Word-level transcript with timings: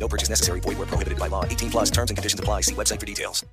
No 0.00 0.08
purchase 0.08 0.30
necessary. 0.30 0.60
Void 0.60 0.78
where 0.78 0.86
prohibited 0.86 1.18
by 1.18 1.28
law. 1.28 1.44
18 1.44 1.70
plus 1.70 1.90
terms 1.90 2.10
and 2.10 2.16
conditions 2.16 2.40
apply. 2.40 2.62
See 2.62 2.74
website 2.74 2.98
for 2.98 3.06
details. 3.06 3.44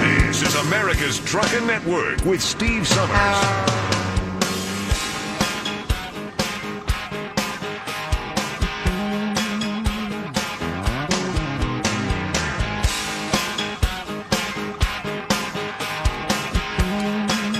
This 0.00 0.42
is 0.42 0.54
America's 0.54 1.18
Truckin' 1.20 1.66
Network 1.66 2.24
with 2.24 2.40
Steve 2.40 2.86
Sommers. 2.86 3.97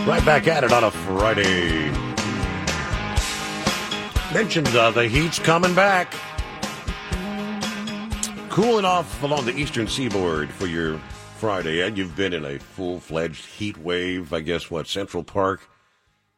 Right 0.08 0.24
back 0.24 0.48
at 0.48 0.64
it 0.64 0.72
on 0.72 0.84
a 0.84 0.90
Friday. 0.90 1.90
Mentioned 4.32 4.74
uh, 4.74 4.90
the 4.90 5.06
heat's 5.06 5.38
coming 5.38 5.74
back. 5.74 6.14
Cooling 8.48 8.86
off 8.86 9.22
along 9.22 9.44
the 9.44 9.54
eastern 9.54 9.86
seaboard 9.86 10.48
for 10.48 10.66
your 10.66 10.96
Friday, 11.36 11.82
and 11.82 11.98
you've 11.98 12.16
been 12.16 12.32
in 12.32 12.46
a 12.46 12.58
full 12.58 13.00
fledged 13.00 13.44
heat 13.44 13.76
wave. 13.76 14.32
I 14.32 14.40
guess 14.40 14.70
what 14.70 14.86
Central 14.86 15.24
Park, 15.24 15.68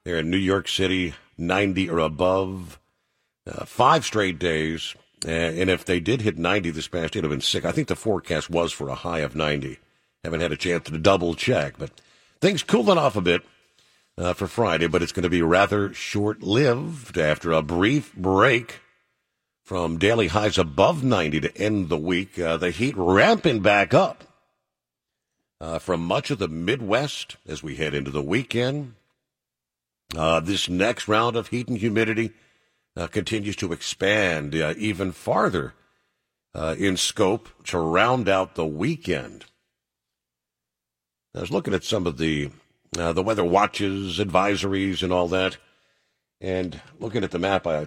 there 0.03 0.17
in 0.17 0.31
New 0.31 0.37
York 0.37 0.67
City, 0.67 1.15
90 1.39 1.91
or 1.91 2.01
above, 2.01 2.81
uh, 3.47 3.65
five 3.67 4.05
straight 4.05 4.41
days. 4.41 4.97
Uh, 5.25 5.31
and 5.31 5.71
if 5.71 5.85
they 5.85 6.01
did 6.01 6.23
hit 6.23 6.39
90 6.39 6.71
this 6.71 6.89
past, 6.89 7.13
day, 7.13 7.21
it'd 7.21 7.31
have 7.31 7.31
been 7.31 7.41
sick. 7.41 7.65
I 7.65 7.71
think 7.71 7.87
the 7.87 7.95
forecast 7.95 8.51
was 8.51 8.73
for 8.73 8.89
a 8.89 8.97
high 8.97 9.21
of 9.21 9.37
90. 9.37 9.79
Haven't 10.25 10.41
had 10.41 10.51
a 10.51 10.57
chance 10.57 10.89
to 10.89 10.99
double 10.99 11.35
check, 11.35 11.75
but 11.79 11.93
things 12.41 12.65
cooling 12.65 12.99
off 12.99 13.15
a 13.15 13.21
bit 13.21 13.45
uh, 14.21 14.35
for 14.35 14.47
Friday, 14.47 14.87
but 14.87 15.03
it's 15.03 15.13
going 15.13 15.23
to 15.23 15.31
be 15.31 15.41
rather 15.41 15.95
short 15.95 16.43
lived 16.43 17.17
after 17.17 17.53
a 17.53 17.63
brief 17.63 18.15
break 18.15 18.81
from 19.65 19.99
daily 19.99 20.29
highs 20.29 20.59
above 20.59 21.03
90 21.03 21.41
to 21.41 21.57
end 21.57 21.89
the 21.89 21.97
week. 21.97 22.39
Uh, 22.39 22.59
the 22.59 22.71
heat 22.71 22.95
ramping 22.99 23.61
back 23.61 23.95
up 23.95 24.25
uh, 25.59 25.79
from 25.79 26.05
much 26.05 26.31
of 26.31 26.39
the 26.39 26.49
Midwest 26.49 27.37
as 27.47 27.63
we 27.63 27.77
head 27.77 27.95
into 27.95 28.11
the 28.11 28.23
weekend. 28.23 28.95
Uh, 30.15 30.41
this 30.41 30.69
next 30.69 31.09
round 31.09 31.35
of 31.35 31.49
heat 31.49 31.69
and 31.69 31.79
humidity 31.79 32.33
uh, 32.97 33.07
continues 33.07 33.57
to 33.57 33.73
expand 33.73 34.55
uh, 34.55 34.75
even 34.77 35.13
farther 35.13 35.73
in 36.77 36.97
scope 36.97 37.49
to 37.65 37.79
round 37.79 38.29
out 38.29 38.55
the 38.55 38.67
weekend. 38.67 39.47
I 41.35 41.41
was 41.41 41.53
looking 41.53 41.75
at 41.75 41.85
some 41.85 42.09
of 42.09 42.19
the 42.19 42.51
uh, 42.99 43.13
the 43.13 43.23
weather 43.23 43.45
watches, 43.45 44.19
advisories, 44.19 45.03
and 45.03 45.13
all 45.13 45.29
that. 45.29 45.57
And 46.41 46.81
looking 46.99 47.23
at 47.23 47.31
the 47.31 47.39
map, 47.39 47.67
uh, 47.67 47.87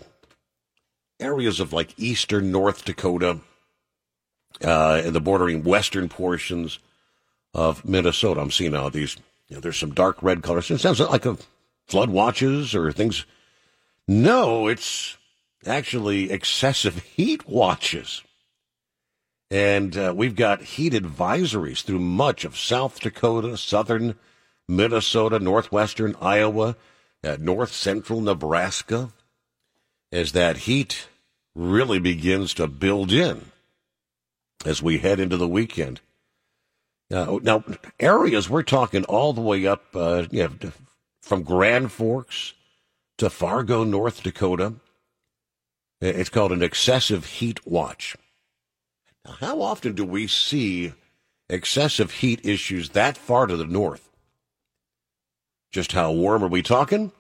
areas 1.20 1.60
of 1.60 1.74
like 1.74 1.98
eastern 1.98 2.52
North 2.52 2.86
Dakota 2.86 3.40
uh, 4.64 5.02
and 5.04 5.14
the 5.14 5.22
bordering 5.22 5.64
western 5.64 6.10
portions 6.10 6.80
of 7.54 7.86
Minnesota. 7.86 8.42
I'm 8.42 8.52
seeing 8.52 8.72
now 8.72 8.90
these, 8.90 9.18
you 9.48 9.56
know, 9.56 9.60
there's 9.60 9.78
some 9.78 9.94
dark 9.94 10.22
red 10.22 10.44
colors. 10.44 10.70
It 10.70 10.80
sounds 10.80 11.00
like 11.00 11.26
a 11.26 11.38
flood 11.88 12.10
watches 12.10 12.76
or 12.76 12.92
things. 12.92 13.26
No, 14.08 14.68
it's 14.68 15.18
actually 15.66 16.32
excessive 16.32 17.00
heat 17.16 17.48
watches. 17.48 18.22
And 19.52 19.96
uh, 19.96 20.14
we've 20.16 20.36
got 20.36 20.64
heat 20.64 20.94
advisories 20.94 21.84
through 21.84 22.00
much 22.00 22.44
of 22.44 22.58
South 22.58 23.00
Dakota, 23.00 23.56
southern 23.56 24.16
Minnesota, 24.68 25.40
northwestern 25.40 26.16
Iowa, 26.22 26.76
uh, 27.24 27.38
north 27.40 27.74
central 27.74 28.22
Nebraska, 28.22 29.12
as 30.12 30.32
that 30.34 30.58
heat 30.58 31.08
really 31.56 32.00
begins 32.00 32.54
to 32.56 32.68
build 32.68 33.12
in 33.12 33.52
as 34.66 34.82
we 34.82 35.00
head 35.00 35.20
into 35.20 35.38
the 35.38 35.48
weekend. 35.48 36.02
Uh, 37.12 37.40
now, 37.42 37.64
areas 38.00 38.50
we're 38.50 38.64
talking 38.64 39.04
all 39.06 39.34
the 39.34 39.42
way 39.42 39.68
up, 39.68 39.84
uh, 39.96 40.26
you 40.32 40.44
know, 40.44 40.72
from 41.22 41.44
Grand 41.44 41.92
Forks 41.92 42.54
to 43.18 43.30
Fargo, 43.30 43.84
North 43.84 44.24
Dakota. 44.24 44.74
It's 46.02 46.30
called 46.30 46.52
an 46.52 46.64
excessive 46.64 47.26
heat 47.26 47.66
watch. 47.66 48.16
Now, 49.26 49.34
how 49.40 49.62
often 49.62 49.94
do 49.94 50.04
we 50.04 50.28
see 50.28 50.94
excessive 51.50 52.12
heat 52.12 52.42
issues 52.44 52.90
that 52.90 53.18
far 53.18 53.48
to 53.48 53.56
the 53.56 53.66
north? 53.66 54.10
Just 55.74 55.94
how 55.94 56.12
warm 56.12 56.44
are 56.44 56.48
we 56.48 56.62
talking? 56.62 57.12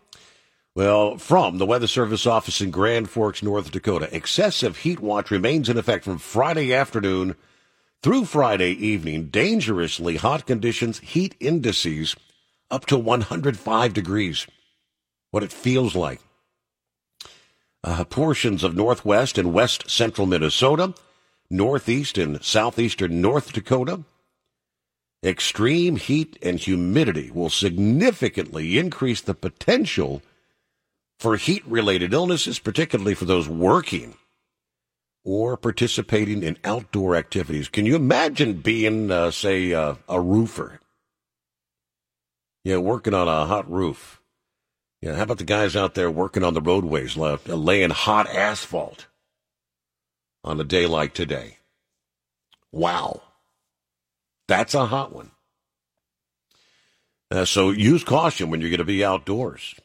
Well, 0.75 1.18
from 1.18 1.58
the 1.58 1.66
Weather 1.66 1.88
Service 1.88 2.28
office 2.28 2.62
in 2.62 2.69
Grand 2.69 3.09
Forks, 3.09 3.41
North 3.41 3.72
Dakota, 3.72 4.16
excessive 4.16 4.78
heat 4.78 5.00
watch 5.00 5.31
remains 5.31 5.69
in 5.69 5.78
effect 5.78 6.06
from 6.06 6.19
Friday 6.19 6.72
afternoon 6.72 7.36
through 8.03 8.25
Friday 8.25 8.69
evening. 8.74 9.30
Dangerously 9.30 10.18
hot 10.18 10.46
conditions, 10.46 11.00
heat 11.00 11.36
indices 11.40 12.16
up 12.69 12.86
to 12.86 12.97
105 12.97 13.92
degrees. 13.92 14.46
What 15.31 15.42
it 15.42 15.52
feels 15.52 15.96
like. 15.96 16.22
Uh, 17.84 18.03
portions 18.03 18.63
of 18.63 18.75
northwest 18.75 19.40
and 19.40 19.52
west 19.52 19.90
central 19.90 20.28
Minnesota, 20.28 20.94
northeast 21.50 22.19
and 22.19 22.44
southeastern 22.44 23.19
North 23.19 23.52
Dakota, 23.52 24.03
Extreme 25.23 25.95
heat 25.95 26.38
and 26.41 26.59
humidity 26.59 27.31
will 27.31 27.50
significantly 27.50 28.78
increase 28.78 29.22
the 29.22 29.34
potential 29.34 30.22
for 31.17 31.38
heat 31.38 31.66
related 31.66 32.13
illnesses, 32.13 32.59
particularly 32.59 33.13
for 33.13 33.23
those 33.23 33.47
working 33.47 34.16
or 35.23 35.56
participating 35.56 36.44
in 36.44 36.57
outdoor 36.66 37.16
activities. 37.16 37.69
Can 37.69 37.85
you 37.85 37.95
imagine 37.95 38.56
being, 38.56 39.09
uh, 39.09 39.31
say, 39.31 39.73
uh, 39.73 39.95
a 40.09 40.19
roofer? 40.19 40.81
Yeah, 42.66 42.78
working 42.78 43.13
on 43.13 43.29
a 43.29 43.45
hot 43.45 43.72
roof. 43.72 44.19
Yeah, 45.01 45.16
how 45.16 45.23
about 45.23 45.38
the 45.38 45.45
guys 45.45 45.75
out 45.75 45.95
there 45.95 46.12
working 46.12 46.44
on 46.44 46.53
the 46.53 46.62
roadways, 46.62 47.16
laying 47.16 47.89
hot 47.89 48.28
asphalt 48.28 49.07
on 50.44 50.59
a 50.59 50.66
day 50.66 50.85
like 50.85 51.13
today? 51.13 51.57
Wow. 52.73 53.22
That's 54.48 54.74
a 54.74 54.86
hot 54.86 55.14
one. 55.14 55.31
Uh, 57.31 57.46
so 57.46 57.72
use 57.72 58.04
caution 58.04 58.50
when 58.50 58.62
you're 58.62 58.70
going 58.70 58.78
to 58.78 58.86
be 58.86 59.04
outdoors. 59.04 59.76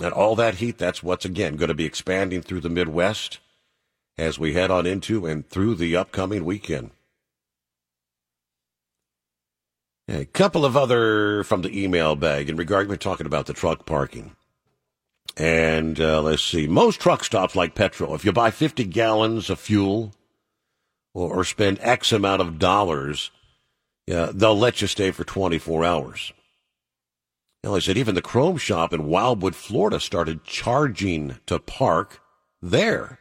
And 0.00 0.12
all 0.12 0.34
that 0.36 0.56
heat, 0.56 0.78
that's 0.78 1.02
what's 1.02 1.24
again 1.24 1.56
going 1.56 1.68
to 1.68 1.74
be 1.74 1.84
expanding 1.84 2.42
through 2.42 2.60
the 2.60 2.68
Midwest 2.68 3.38
as 4.16 4.38
we 4.38 4.54
head 4.54 4.70
on 4.70 4.86
into 4.86 5.26
and 5.26 5.48
through 5.48 5.74
the 5.74 5.96
upcoming 5.96 6.44
weekend. 6.44 6.90
A 10.08 10.24
couple 10.24 10.64
of 10.64 10.76
other 10.76 11.44
from 11.44 11.62
the 11.62 11.82
email 11.82 12.14
bag 12.14 12.48
in 12.48 12.56
regard, 12.56 12.88
we're 12.88 12.96
talking 12.96 13.26
about 13.26 13.46
the 13.46 13.54
truck 13.54 13.86
parking. 13.86 14.36
And 15.36 15.98
uh, 15.98 16.22
let's 16.22 16.42
see, 16.42 16.66
most 16.66 17.00
truck 17.00 17.24
stops 17.24 17.56
like 17.56 17.74
Petro, 17.74 18.14
if 18.14 18.24
you 18.24 18.32
buy 18.32 18.50
50 18.50 18.84
gallons 18.84 19.48
of 19.50 19.58
fuel 19.58 20.12
or, 21.12 21.40
or 21.40 21.44
spend 21.44 21.78
X 21.80 22.12
amount 22.12 22.42
of 22.42 22.58
dollars, 22.58 23.30
yeah, 24.06 24.30
they'll 24.32 24.58
let 24.58 24.80
you 24.80 24.86
stay 24.86 25.10
for 25.10 25.24
24 25.24 25.84
hours. 25.84 26.32
Well, 27.62 27.76
I 27.76 27.78
said 27.78 27.96
even 27.96 28.14
the 28.14 28.22
Chrome 28.22 28.58
shop 28.58 28.92
in 28.92 29.06
Wildwood, 29.06 29.56
Florida 29.56 29.98
started 29.98 30.44
charging 30.44 31.36
to 31.46 31.58
park 31.58 32.20
there 32.60 33.18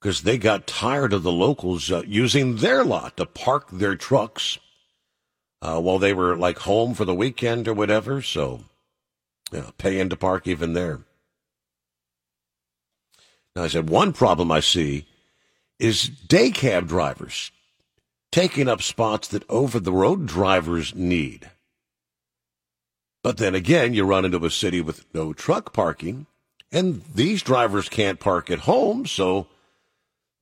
because 0.00 0.22
they 0.22 0.38
got 0.38 0.68
tired 0.68 1.12
of 1.12 1.24
the 1.24 1.32
locals 1.32 1.90
uh, 1.90 2.02
using 2.06 2.56
their 2.56 2.84
lot 2.84 3.16
to 3.16 3.26
park 3.26 3.68
their 3.72 3.96
trucks 3.96 4.58
uh, 5.62 5.80
while 5.80 5.98
they 5.98 6.12
were 6.12 6.36
like 6.36 6.58
home 6.60 6.94
for 6.94 7.04
the 7.04 7.14
weekend 7.14 7.66
or 7.66 7.74
whatever. 7.74 8.22
So, 8.22 8.60
yeah, 9.50 9.70
paying 9.78 10.10
to 10.10 10.16
park 10.16 10.46
even 10.46 10.74
there. 10.74 11.00
Now, 13.56 13.64
I 13.64 13.68
said 13.68 13.88
one 13.88 14.12
problem 14.12 14.52
I 14.52 14.60
see 14.60 15.06
is 15.80 16.08
day 16.08 16.50
cab 16.50 16.86
drivers 16.86 17.50
taking 18.34 18.68
up 18.68 18.82
spots 18.82 19.28
that 19.28 19.48
over 19.48 19.78
the 19.78 19.92
road 19.92 20.26
drivers 20.26 20.92
need. 20.92 21.48
But 23.22 23.36
then 23.36 23.54
again, 23.54 23.94
you 23.94 24.04
run 24.04 24.24
into 24.24 24.44
a 24.44 24.50
city 24.50 24.80
with 24.80 25.04
no 25.14 25.32
truck 25.32 25.72
parking, 25.72 26.26
and 26.72 27.04
these 27.14 27.44
drivers 27.44 27.88
can't 27.88 28.18
park 28.18 28.50
at 28.50 28.58
home, 28.58 29.06
so 29.06 29.46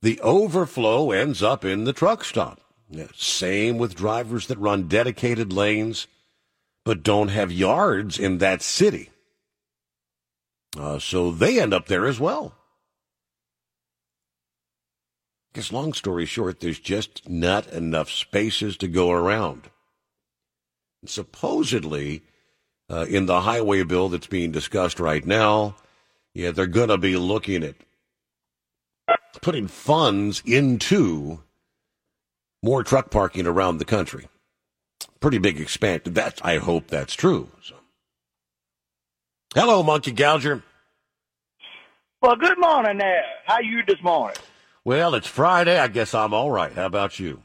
the 0.01 0.19
overflow 0.23 1.11
ends 1.11 1.43
up 1.43 1.67
in 1.67 1.85
the 1.85 1.93
truck 1.93 2.25
stop. 2.25 2.63
Same 3.15 3.77
with 3.77 3.95
drivers 3.95 4.47
that 4.47 4.57
run 4.57 4.89
dedicated 4.89 5.53
lanes 5.53 6.07
but 6.87 7.03
don't 7.03 7.29
have 7.29 7.53
yards 7.53 8.19
in 8.19 8.39
that 8.39 8.63
city. 8.63 9.11
Uh, 10.79 10.99
so 10.99 11.31
they 11.31 11.61
end 11.61 11.75
up 11.75 11.89
there 11.89 12.07
as 12.07 12.19
well. 12.19 12.55
Guess 15.55 15.73
long 15.73 15.93
story 15.93 16.25
short, 16.25 16.61
there's 16.61 16.79
just 16.79 17.29
not 17.29 17.67
enough 17.69 18.11
spaces 18.11 18.77
to 18.79 18.89
go 18.89 19.11
around. 19.11 19.69
Supposedly, 21.05 22.23
uh, 22.89 23.07
in 23.09 23.27
the 23.27 23.43
highway 23.43 23.83
bill 23.83 24.09
that's 24.09 24.27
being 24.27 24.51
discussed 24.51 24.99
right 24.99 25.27
now, 25.27 25.77
yeah, 26.35 26.53
they're 26.53 26.67
going 26.67 26.89
to 26.89 26.97
be 26.97 27.17
looking 27.17 27.63
at 27.63 27.75
putting 29.43 29.67
funds 29.67 30.43
into 30.47 31.43
more 32.63 32.83
truck 32.83 33.11
parking 33.11 33.47
around 33.47 33.79
the 33.79 33.85
country. 33.85 34.29
Pretty 35.21 35.39
big 35.39 35.61
expansion. 35.61 36.15
That 36.15 36.41
I 36.43 36.59
hope 36.59 36.89
that's 36.89 37.15
true. 37.15 37.51
So. 37.63 37.75
Hello, 39.55 39.83
Monkey 39.83 40.13
Gouger. 40.13 40.63
Well, 42.23 42.37
good 42.37 42.59
morning 42.59 42.99
there. 42.99 43.25
How 43.45 43.61
you 43.61 43.83
this 43.87 44.01
morning? 44.03 44.37
Well, 44.85 45.15
it's 45.15 45.29
Friday. 45.29 45.79
I 45.79 45.89
guess 45.89 46.15
I'm 46.15 46.35
all 46.35 46.51
right. 46.51 46.73
How 46.73 46.87
about 46.87 47.19
you? 47.19 47.43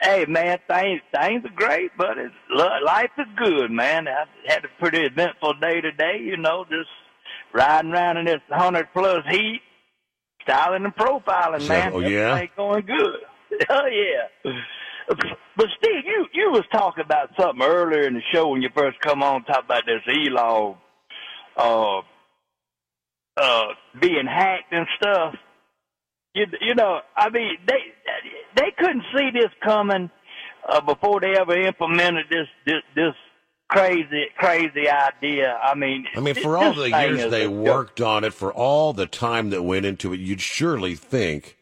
Hey, 0.00 0.26
man, 0.28 0.58
things 0.68 1.00
things 1.18 1.44
are 1.44 1.54
great, 1.56 1.90
but 1.96 2.18
it's, 2.18 2.34
life 2.84 3.10
is 3.18 3.26
good, 3.36 3.70
man. 3.70 4.06
I 4.06 4.24
had 4.46 4.64
a 4.64 4.68
pretty 4.78 4.98
eventful 5.00 5.54
day 5.60 5.80
today. 5.80 6.18
You 6.20 6.36
know, 6.36 6.64
just 6.68 6.90
riding 7.52 7.90
around 7.92 8.18
in 8.18 8.26
this 8.26 8.40
hundred 8.50 8.88
plus 8.92 9.24
heat, 9.30 9.60
styling 10.42 10.84
and 10.84 10.94
profiling, 10.94 11.62
So- 11.62 11.68
man. 11.68 11.92
oh, 11.94 12.00
yeah? 12.00 12.36
ain't 12.38 12.54
going 12.56 12.84
good. 12.86 13.20
oh 13.70 13.86
yeah. 13.86 14.52
But 15.56 15.66
Steve, 15.78 16.04
you 16.04 16.26
you 16.32 16.50
was 16.50 16.64
talking 16.72 17.04
about 17.04 17.30
something 17.38 17.62
earlier 17.64 18.02
in 18.06 18.14
the 18.14 18.22
show 18.32 18.48
when 18.48 18.62
you 18.62 18.68
first 18.76 19.00
come 19.00 19.22
on, 19.22 19.44
talk 19.44 19.64
about 19.64 19.84
this 19.86 20.02
Elon, 20.06 20.76
uh, 21.56 22.00
uh, 23.36 23.64
being 24.00 24.26
hacked 24.26 24.72
and 24.72 24.86
stuff. 25.00 25.34
You 26.34 26.46
you 26.60 26.74
know, 26.74 27.00
I 27.16 27.30
mean 27.30 27.58
they 27.66 27.80
they 28.56 28.72
couldn't 28.76 29.04
see 29.16 29.30
this 29.32 29.50
coming 29.62 30.10
uh, 30.68 30.80
before 30.80 31.20
they 31.20 31.36
ever 31.38 31.56
implemented 31.56 32.26
this 32.30 32.48
this 32.66 32.82
this 32.94 33.14
crazy 33.68 34.26
crazy 34.36 34.88
idea. 34.88 35.58
I 35.62 35.74
mean, 35.74 36.06
I 36.16 36.20
mean, 36.20 36.34
for 36.34 36.56
all 36.56 36.74
the 36.74 36.90
years 36.90 37.30
they 37.30 37.44
joke. 37.44 37.66
worked 37.66 38.00
on 38.00 38.24
it, 38.24 38.34
for 38.34 38.52
all 38.52 38.92
the 38.92 39.06
time 39.06 39.50
that 39.50 39.62
went 39.62 39.86
into 39.86 40.12
it, 40.12 40.20
you'd 40.20 40.40
surely 40.40 40.94
think 40.94 41.56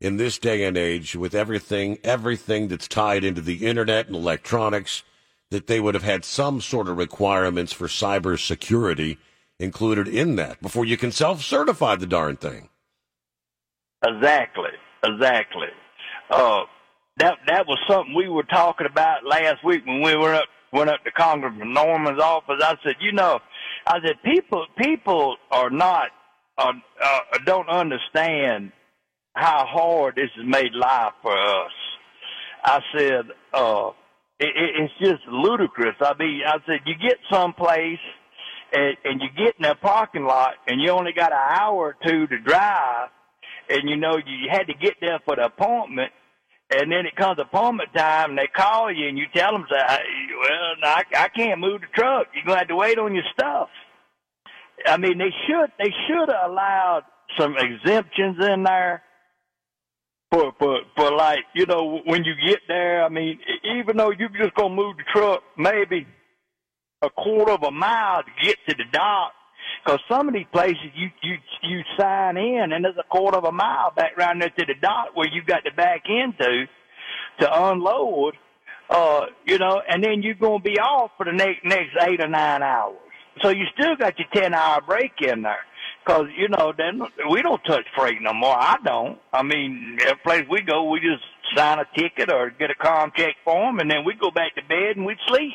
in 0.00 0.16
this 0.16 0.38
day 0.38 0.64
and 0.64 0.76
age, 0.76 1.14
with 1.14 1.34
everything, 1.34 1.98
everything 2.02 2.68
that's 2.68 2.88
tied 2.88 3.22
into 3.22 3.40
the 3.40 3.66
internet 3.66 4.06
and 4.06 4.16
electronics, 4.16 5.02
that 5.50 5.66
they 5.66 5.78
would 5.78 5.94
have 5.94 6.02
had 6.02 6.24
some 6.24 6.60
sort 6.60 6.88
of 6.88 6.96
requirements 6.96 7.72
for 7.72 7.86
cybersecurity 7.86 9.18
included 9.58 10.08
in 10.08 10.36
that 10.36 10.60
before 10.62 10.86
you 10.86 10.96
can 10.96 11.12
self-certify 11.12 11.96
the 11.96 12.06
darn 12.06 12.36
thing. 12.36 12.70
Exactly, 14.04 14.70
exactly. 15.04 15.68
Uh, 16.30 16.62
that 17.18 17.38
that 17.46 17.66
was 17.66 17.78
something 17.88 18.14
we 18.14 18.28
were 18.28 18.44
talking 18.44 18.86
about 18.86 19.26
last 19.26 19.64
week 19.64 19.84
when 19.86 20.00
we 20.02 20.16
went 20.16 20.36
up 20.36 20.44
went 20.72 20.88
up 20.88 21.04
to 21.04 21.10
Congressman 21.10 21.74
Norman's 21.74 22.20
office. 22.20 22.62
I 22.62 22.76
said, 22.82 22.94
you 23.00 23.12
know, 23.12 23.40
I 23.86 23.98
said 24.04 24.16
people 24.24 24.66
people 24.78 25.36
are 25.50 25.70
not 25.70 26.08
uh, 26.56 26.72
uh, 27.02 27.20
don't 27.44 27.68
understand 27.68 28.72
how 29.34 29.66
hard 29.66 30.16
this 30.16 30.30
has 30.36 30.46
made 30.46 30.72
life 30.74 31.12
for 31.22 31.36
us. 31.36 31.72
I 32.64 32.80
said, 32.96 33.24
uh, 33.52 33.90
it, 34.38 34.48
it, 34.48 34.70
it's 34.82 34.94
just 35.00 35.26
ludicrous. 35.30 35.96
I 36.00 36.14
mean, 36.18 36.42
I 36.46 36.58
said 36.66 36.80
you 36.86 36.94
get 36.94 37.18
someplace 37.30 37.98
and, 38.72 38.96
and 39.04 39.20
you 39.20 39.28
get 39.36 39.56
in 39.58 39.64
a 39.66 39.74
parking 39.74 40.24
lot 40.24 40.54
and 40.66 40.80
you 40.80 40.90
only 40.90 41.12
got 41.12 41.32
an 41.32 41.38
hour 41.38 41.76
or 41.76 41.96
two 42.06 42.26
to 42.26 42.38
drive 42.38 43.08
and 43.70 43.88
you 43.88 43.96
know 43.96 44.16
you 44.16 44.48
had 44.50 44.66
to 44.66 44.74
get 44.74 44.94
there 45.00 45.20
for 45.24 45.36
the 45.36 45.46
appointment, 45.46 46.12
and 46.70 46.90
then 46.90 47.06
it 47.06 47.16
comes 47.16 47.38
appointment 47.38 47.90
time, 47.94 48.30
and 48.30 48.38
they 48.38 48.48
call 48.48 48.92
you, 48.92 49.08
and 49.08 49.16
you 49.16 49.24
tell 49.34 49.52
them, 49.52 49.66
"Well, 49.70 50.74
I, 50.82 51.04
I 51.16 51.28
can't 51.28 51.60
move 51.60 51.80
the 51.80 51.86
truck. 51.94 52.28
You're 52.34 52.44
gonna 52.44 52.58
have 52.58 52.68
to 52.68 52.76
wait 52.76 52.98
on 52.98 53.14
your 53.14 53.24
stuff." 53.32 53.68
I 54.86 54.96
mean, 54.96 55.18
they 55.18 55.32
should 55.46 55.70
they 55.78 55.92
should 56.06 56.28
have 56.28 56.50
allowed 56.50 57.02
some 57.38 57.56
exemptions 57.56 58.44
in 58.44 58.64
there 58.64 59.02
for 60.30 60.52
for 60.58 60.80
for 60.96 61.12
like 61.12 61.44
you 61.54 61.66
know 61.66 62.00
when 62.04 62.24
you 62.24 62.34
get 62.46 62.60
there. 62.68 63.04
I 63.04 63.08
mean, 63.08 63.38
even 63.64 63.96
though 63.96 64.10
you're 64.10 64.28
just 64.30 64.54
gonna 64.54 64.74
move 64.74 64.96
the 64.96 65.04
truck 65.12 65.42
maybe 65.56 66.06
a 67.02 67.10
quarter 67.10 67.52
of 67.52 67.62
a 67.62 67.70
mile 67.70 68.22
to 68.22 68.46
get 68.46 68.56
to 68.68 68.74
the 68.76 68.84
dock. 68.92 69.32
Because 69.84 70.00
some 70.08 70.28
of 70.28 70.34
these 70.34 70.46
places 70.52 70.76
you 70.94 71.08
you 71.22 71.36
you 71.62 71.80
sign 71.98 72.36
in 72.36 72.72
and 72.72 72.84
there's 72.84 72.96
a 72.98 73.08
quarter 73.08 73.38
of 73.38 73.44
a 73.44 73.52
mile 73.52 73.92
back 73.94 74.16
round 74.16 74.42
there 74.42 74.50
to 74.50 74.66
the 74.66 74.74
dock 74.80 75.14
where 75.14 75.28
you 75.28 75.42
got 75.42 75.64
to 75.64 75.72
back 75.72 76.04
into 76.08 76.66
to 77.40 77.68
unload, 77.68 78.34
uh, 78.90 79.26
you 79.46 79.58
know, 79.58 79.80
and 79.88 80.04
then 80.04 80.22
you're 80.22 80.34
gonna 80.34 80.60
be 80.60 80.78
off 80.78 81.12
for 81.16 81.24
the 81.24 81.32
next 81.32 81.64
next 81.64 81.96
eight 82.02 82.20
or 82.20 82.28
nine 82.28 82.62
hours. 82.62 82.96
So 83.40 83.48
you 83.48 83.64
still 83.78 83.96
got 83.96 84.18
your 84.18 84.28
ten 84.34 84.52
hour 84.52 84.80
break 84.82 85.12
in 85.22 85.42
there. 85.42 85.64
Cause 86.06 86.26
you 86.36 86.48
know, 86.48 86.72
then 86.76 87.00
we 87.30 87.42
don't 87.42 87.62
touch 87.64 87.84
freight 87.96 88.20
no 88.20 88.32
more. 88.32 88.56
I 88.56 88.76
don't. 88.84 89.18
I 89.32 89.42
mean, 89.42 89.98
every 90.02 90.20
place 90.24 90.44
we 90.50 90.62
go, 90.62 90.90
we 90.90 91.00
just 91.00 91.22
sign 91.56 91.78
a 91.78 91.84
ticket 91.94 92.32
or 92.32 92.50
get 92.50 92.70
a 92.70 93.10
check 93.16 93.36
form, 93.44 93.80
and 93.80 93.90
then 93.90 94.04
we 94.04 94.14
go 94.14 94.30
back 94.30 94.54
to 94.56 94.62
bed 94.62 94.96
and 94.96 95.06
we 95.06 95.16
sleep. 95.26 95.54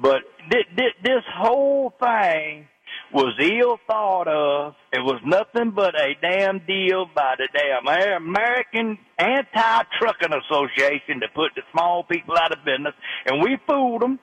But 0.00 0.22
this, 0.50 0.64
this, 0.76 0.92
this 1.02 1.22
whole 1.36 1.92
thing 2.00 2.66
was 3.12 3.34
ill 3.40 3.78
thought 3.86 4.28
of. 4.28 4.74
It 4.92 5.00
was 5.00 5.20
nothing 5.24 5.72
but 5.72 5.94
a 5.98 6.14
damn 6.20 6.60
deal 6.66 7.06
by 7.14 7.34
the 7.38 7.48
damn 7.52 7.86
American 8.22 8.98
Anti-Trucking 9.18 10.32
Association 10.32 11.20
to 11.20 11.28
put 11.34 11.52
the 11.54 11.62
small 11.72 12.04
people 12.04 12.36
out 12.36 12.52
of 12.52 12.64
business, 12.64 12.94
and 13.26 13.42
we 13.42 13.58
fooled 13.68 14.02
them. 14.02 14.18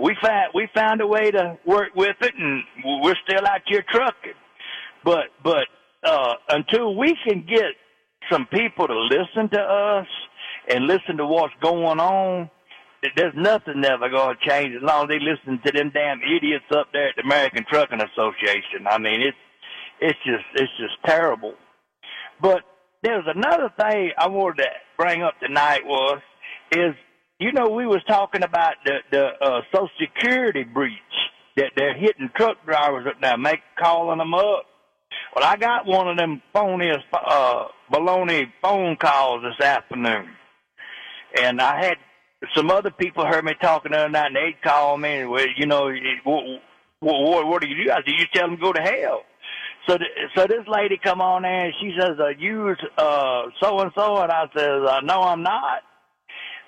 We 0.00 0.16
found 0.22 0.52
we 0.54 0.68
found 0.74 1.00
a 1.00 1.06
way 1.06 1.30
to 1.30 1.58
work 1.66 1.94
with 1.94 2.16
it, 2.20 2.34
and 2.38 2.62
we're 3.02 3.16
still 3.28 3.46
out 3.46 3.60
here 3.66 3.84
trucking. 3.90 4.38
But 5.04 5.26
but 5.42 5.66
uh, 6.02 6.34
until 6.48 6.96
we 6.96 7.16
can 7.26 7.44
get 7.46 7.74
some 8.30 8.46
people 8.46 8.86
to 8.86 8.98
listen 8.98 9.48
to 9.52 9.60
us 9.60 10.06
and 10.68 10.86
listen 10.86 11.16
to 11.16 11.26
what's 11.26 11.54
going 11.62 12.00
on, 12.00 12.50
there's 13.16 13.34
nothing 13.34 13.84
ever 13.84 14.08
going 14.08 14.36
to 14.36 14.48
change 14.48 14.74
as 14.76 14.82
long 14.82 15.04
as 15.04 15.08
they 15.08 15.18
listen 15.18 15.60
to 15.64 15.72
them 15.72 15.90
damn 15.92 16.20
idiots 16.22 16.64
up 16.70 16.88
there 16.92 17.08
at 17.08 17.16
the 17.16 17.22
American 17.22 17.64
Trucking 17.70 18.00
Association. 18.00 18.86
I 18.88 18.98
mean, 18.98 19.22
it's 19.22 19.36
it's 20.00 20.18
just 20.24 20.44
it's 20.54 20.72
just 20.78 20.94
terrible. 21.04 21.54
But 22.40 22.62
there's 23.02 23.24
another 23.26 23.70
thing 23.78 24.12
I 24.18 24.28
wanted 24.28 24.62
to 24.62 24.68
bring 24.98 25.22
up 25.22 25.34
tonight 25.40 25.84
was 25.84 26.20
is 26.72 26.94
you 27.38 27.52
know 27.52 27.70
we 27.70 27.86
was 27.86 28.02
talking 28.06 28.42
about 28.42 28.74
the 28.84 28.98
the 29.10 29.26
uh, 29.40 29.60
Social 29.72 29.88
Security 29.98 30.64
breach 30.64 30.98
that 31.56 31.72
they're 31.76 31.96
hitting 31.96 32.30
truck 32.36 32.64
drivers 32.64 33.06
up 33.06 33.20
there, 33.20 33.36
make 33.36 33.60
calling 33.78 34.18
them 34.18 34.34
up. 34.34 34.66
Well, 35.34 35.44
I 35.44 35.56
got 35.56 35.86
one 35.86 36.08
of 36.08 36.16
them 36.16 36.42
phony 36.52 36.90
uh, 36.90 37.64
baloney 37.92 38.52
phone 38.62 38.96
calls 38.96 39.42
this 39.42 39.64
afternoon, 39.64 40.28
and 41.40 41.60
I 41.60 41.82
had 41.84 41.96
some 42.54 42.70
other 42.70 42.90
people 42.90 43.26
heard 43.26 43.44
me 43.44 43.52
talking 43.60 43.92
the 43.92 43.98
other 43.98 44.08
night, 44.08 44.28
and 44.28 44.36
they'd 44.36 44.62
call 44.62 44.96
me, 44.96 45.20
and 45.20 45.30
well, 45.30 45.46
you 45.56 45.66
know, 45.66 45.92
what, 46.24 46.60
what, 47.00 47.46
what 47.46 47.62
do 47.62 47.68
you 47.68 47.84
do? 47.84 47.90
I 47.90 47.96
said, 47.96 48.04
you 48.06 48.26
tell 48.32 48.48
them 48.48 48.56
to 48.56 48.62
go 48.62 48.72
to 48.72 48.80
hell. 48.80 49.22
So, 49.88 49.96
th- 49.96 50.10
so 50.36 50.46
this 50.46 50.66
lady 50.66 50.98
come 51.02 51.20
on 51.20 51.42
there, 51.42 51.66
and 51.66 51.74
she 51.80 51.94
says, 51.98 52.18
uh, 52.18 52.28
you 52.38 52.74
uh, 52.96 53.42
so 53.62 53.80
and 53.80 53.90
so, 53.94 54.18
and 54.18 54.32
I 54.32 54.44
says, 54.56 54.82
uh, 54.88 55.00
no, 55.02 55.22
I'm 55.22 55.42
not. 55.42 55.82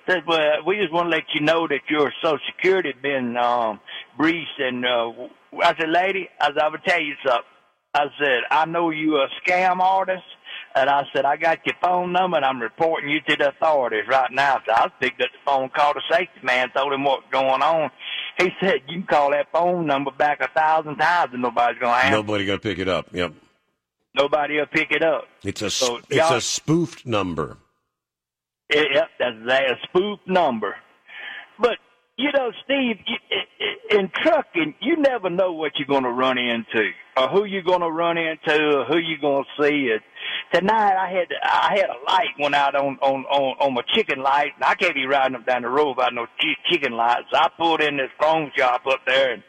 Said, 0.07 0.23
well, 0.27 0.63
we 0.65 0.77
just 0.77 0.91
want 0.91 1.05
to 1.05 1.09
let 1.09 1.23
you 1.33 1.41
know 1.41 1.67
that 1.67 1.81
your 1.89 2.11
Social 2.21 2.39
Security 2.47 2.91
has 2.93 3.01
been 3.01 3.37
um, 3.37 3.79
breached, 4.17 4.59
and 4.59 4.85
uh, 4.85 5.11
I 5.63 5.75
said, 5.79 5.89
lady, 5.89 6.27
I 6.41 6.47
said, 6.47 6.57
I 6.57 6.67
will 6.69 6.77
tell 6.79 7.01
you 7.01 7.13
something. 7.25 7.43
I 7.95 8.05
said, 8.19 8.41
I 8.49 8.65
know 8.65 8.89
you 8.89 9.15
are 9.17 9.27
a 9.27 9.49
scam 9.49 9.79
artist. 9.79 10.23
And 10.75 10.89
I 10.89 11.03
said, 11.13 11.25
I 11.25 11.37
got 11.37 11.59
your 11.65 11.75
phone 11.81 12.11
number 12.11 12.37
and 12.37 12.45
I'm 12.45 12.59
reporting 12.59 13.09
you 13.09 13.19
to 13.27 13.35
the 13.35 13.49
authorities 13.49 14.05
right 14.09 14.31
now. 14.31 14.59
So 14.65 14.73
I 14.73 14.87
picked 14.99 15.21
up 15.21 15.29
the 15.31 15.37
phone, 15.45 15.69
called 15.69 15.97
the 15.97 16.01
safety 16.09 16.39
man, 16.41 16.71
told 16.75 16.93
him 16.93 17.03
what's 17.03 17.29
going 17.31 17.61
on. 17.61 17.91
He 18.39 18.49
said, 18.59 18.81
you 18.87 18.97
can 18.99 19.07
call 19.07 19.31
that 19.31 19.51
phone 19.51 19.85
number 19.85 20.09
back 20.11 20.41
a 20.41 20.47
thousand 20.59 20.97
times 20.97 21.29
and 21.33 21.43
nobody's 21.43 21.79
going 21.79 21.93
to 21.93 22.05
answer. 22.05 22.17
Nobody 22.17 22.45
going 22.45 22.59
to 22.59 22.63
pick 22.63 22.79
it 22.79 22.87
up. 22.87 23.07
Yep. 23.13 23.33
Nobody 24.15 24.57
will 24.57 24.65
pick 24.65 24.91
it 24.91 25.03
up. 25.03 25.25
It's 25.43 25.61
a 25.61 25.69
So, 25.69 25.99
it's 26.09 26.31
a 26.31 26.41
spoofed 26.41 27.05
number. 27.05 27.57
Yeah, 28.73 28.81
Yep, 28.93 29.09
that's 29.19 29.35
that, 29.47 29.63
a 29.71 29.75
spoofed 29.83 30.27
number. 30.27 30.75
But 31.59 31.77
you 32.17 32.31
know, 32.31 32.51
Steve, 32.63 32.97
you, 33.07 33.99
in 33.99 34.09
trucking, 34.21 34.75
you 34.81 34.97
never 34.97 35.29
know 35.29 35.53
what 35.53 35.73
you're 35.77 35.87
going 35.87 36.03
to 36.03 36.11
run 36.11 36.37
into, 36.37 36.91
or 37.17 37.27
who 37.29 37.45
you're 37.45 37.63
going 37.63 37.81
to 37.81 37.89
run 37.89 38.17
into, 38.17 38.77
or 38.77 38.85
who 38.85 38.97
you're 38.97 39.19
going 39.19 39.43
to 39.43 39.63
see. 39.63 39.91
And 39.91 40.01
tonight, 40.53 40.95
I 40.95 41.09
had 41.11 41.27
I 41.43 41.75
had 41.77 41.89
a 41.89 42.11
light 42.11 42.29
went 42.39 42.55
out 42.55 42.75
on 42.75 42.97
on 43.01 43.25
on, 43.25 43.57
on 43.59 43.73
my 43.73 43.81
chicken 43.93 44.21
light, 44.21 44.51
and 44.55 44.63
I 44.63 44.75
can't 44.75 44.95
be 44.95 45.05
riding 45.07 45.35
up 45.35 45.45
down 45.45 45.63
the 45.63 45.69
road 45.69 45.97
without 45.97 46.13
no 46.13 46.25
ch- 46.39 46.71
chicken 46.71 46.93
lights. 46.93 47.27
I 47.33 47.49
pulled 47.57 47.81
in 47.81 47.97
this 47.97 48.11
chrome 48.19 48.51
shop 48.55 48.83
up 48.87 48.99
there 49.07 49.33
and 49.33 49.43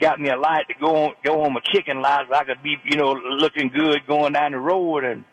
got 0.00 0.20
me 0.20 0.28
a 0.28 0.36
light 0.36 0.66
to 0.68 0.74
go 0.80 1.06
on 1.06 1.14
go 1.24 1.42
on 1.42 1.54
my 1.54 1.60
chicken 1.72 2.02
light, 2.02 2.26
so 2.28 2.36
I 2.36 2.44
could 2.44 2.62
be 2.62 2.76
you 2.84 2.96
know 2.96 3.12
looking 3.12 3.68
good 3.68 4.06
going 4.06 4.34
down 4.34 4.52
the 4.52 4.58
road 4.58 5.04
and 5.04 5.24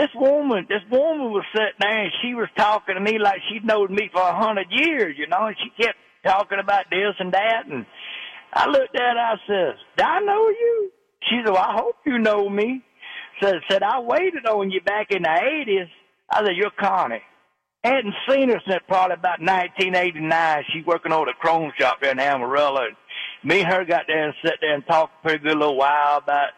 this 0.00 0.08
woman, 0.14 0.66
this 0.68 0.82
woman 0.90 1.30
was 1.30 1.44
sitting 1.52 1.76
there 1.78 2.04
and 2.04 2.12
she 2.22 2.32
was 2.32 2.48
talking 2.56 2.94
to 2.94 3.00
me 3.00 3.18
like 3.18 3.40
she'd 3.48 3.66
known 3.66 3.94
me 3.94 4.08
for 4.10 4.22
a 4.22 4.34
hundred 4.34 4.68
years, 4.70 5.14
you 5.18 5.26
know, 5.26 5.46
and 5.46 5.56
she 5.62 5.82
kept 5.82 5.98
talking 6.24 6.58
about 6.58 6.86
this 6.90 7.14
and 7.18 7.32
that. 7.34 7.66
And 7.70 7.84
I 8.54 8.66
looked 8.66 8.96
at 8.96 9.02
her, 9.02 9.18
I 9.18 9.34
says, 9.46 9.74
do 9.98 10.04
I 10.04 10.20
know 10.20 10.48
you? 10.48 10.90
She 11.28 11.42
said, 11.44 11.52
well, 11.52 11.62
I 11.62 11.74
hope 11.74 11.96
you 12.06 12.18
know 12.18 12.48
me. 12.48 12.82
Said, 13.42 13.56
said, 13.70 13.82
I 13.82 14.00
waited 14.00 14.46
on 14.46 14.70
you 14.70 14.80
back 14.80 15.08
in 15.10 15.22
the 15.22 15.28
80s. 15.28 15.90
I 16.30 16.46
said, 16.46 16.56
you're 16.56 16.70
Connie. 16.70 17.20
Hadn't 17.84 18.14
seen 18.28 18.48
her 18.48 18.60
since 18.66 18.82
probably 18.88 19.14
about 19.14 19.40
1989. 19.40 20.64
She 20.72 20.82
working 20.82 21.12
over 21.12 21.26
the 21.26 21.32
chrome 21.38 21.72
shop 21.78 21.98
there 22.00 22.12
in 22.12 22.18
Amarillo. 22.18 22.86
And 22.86 22.96
me 23.44 23.60
and 23.60 23.72
her 23.72 23.84
got 23.84 24.04
there 24.06 24.24
and 24.24 24.34
sat 24.44 24.56
there 24.62 24.74
and 24.74 24.86
talked 24.86 25.22
for 25.22 25.32
a 25.32 25.38
good 25.38 25.58
little 25.58 25.76
while 25.76 26.18
about 26.18 26.50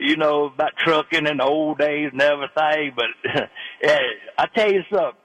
you 0.00 0.16
know, 0.16 0.46
about 0.46 0.76
trucking 0.76 1.26
and 1.26 1.40
the 1.40 1.44
old 1.44 1.78
days 1.78 2.10
and 2.12 2.20
everything. 2.20 2.92
But 2.96 3.06
yeah, 3.82 3.98
I 4.38 4.46
tell 4.54 4.72
you 4.72 4.82
something, 4.90 5.20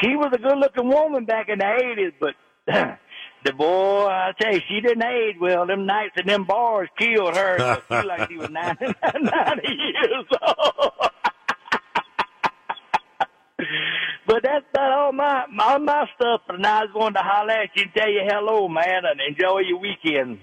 she 0.00 0.16
was 0.16 0.32
a 0.32 0.38
good 0.38 0.58
looking 0.58 0.88
woman 0.88 1.24
back 1.24 1.48
in 1.48 1.58
the 1.58 1.74
eighties, 1.82 2.12
but 2.20 2.34
the 3.46 3.52
boy, 3.52 4.06
I 4.06 4.32
tell 4.40 4.52
you, 4.52 4.60
she 4.68 4.80
didn't 4.80 5.04
age 5.04 5.36
well. 5.40 5.66
Them 5.66 5.86
nights 5.86 6.14
in 6.16 6.26
them 6.26 6.44
bars 6.44 6.88
killed 6.98 7.36
her. 7.36 7.58
So 7.58 7.82
she 8.00 8.06
like 8.06 8.28
she 8.28 8.36
was 8.36 8.50
90, 8.50 8.84
90 9.02 9.68
years 9.68 10.26
old. 10.42 10.92
but 14.26 14.42
that's 14.42 14.64
about 14.72 14.92
all 14.92 15.12
my 15.12 15.44
all 15.60 15.78
my 15.78 16.06
stuff. 16.16 16.42
And 16.48 16.66
I 16.66 16.82
was 16.82 16.90
going 16.92 17.14
to 17.14 17.20
holler 17.20 17.52
at 17.52 17.70
you 17.74 17.84
and 17.84 17.94
tell 17.94 18.10
you 18.10 18.22
hello, 18.24 18.68
man, 18.68 19.04
and 19.04 19.20
enjoy 19.20 19.60
your 19.60 19.78
weekend. 19.78 20.40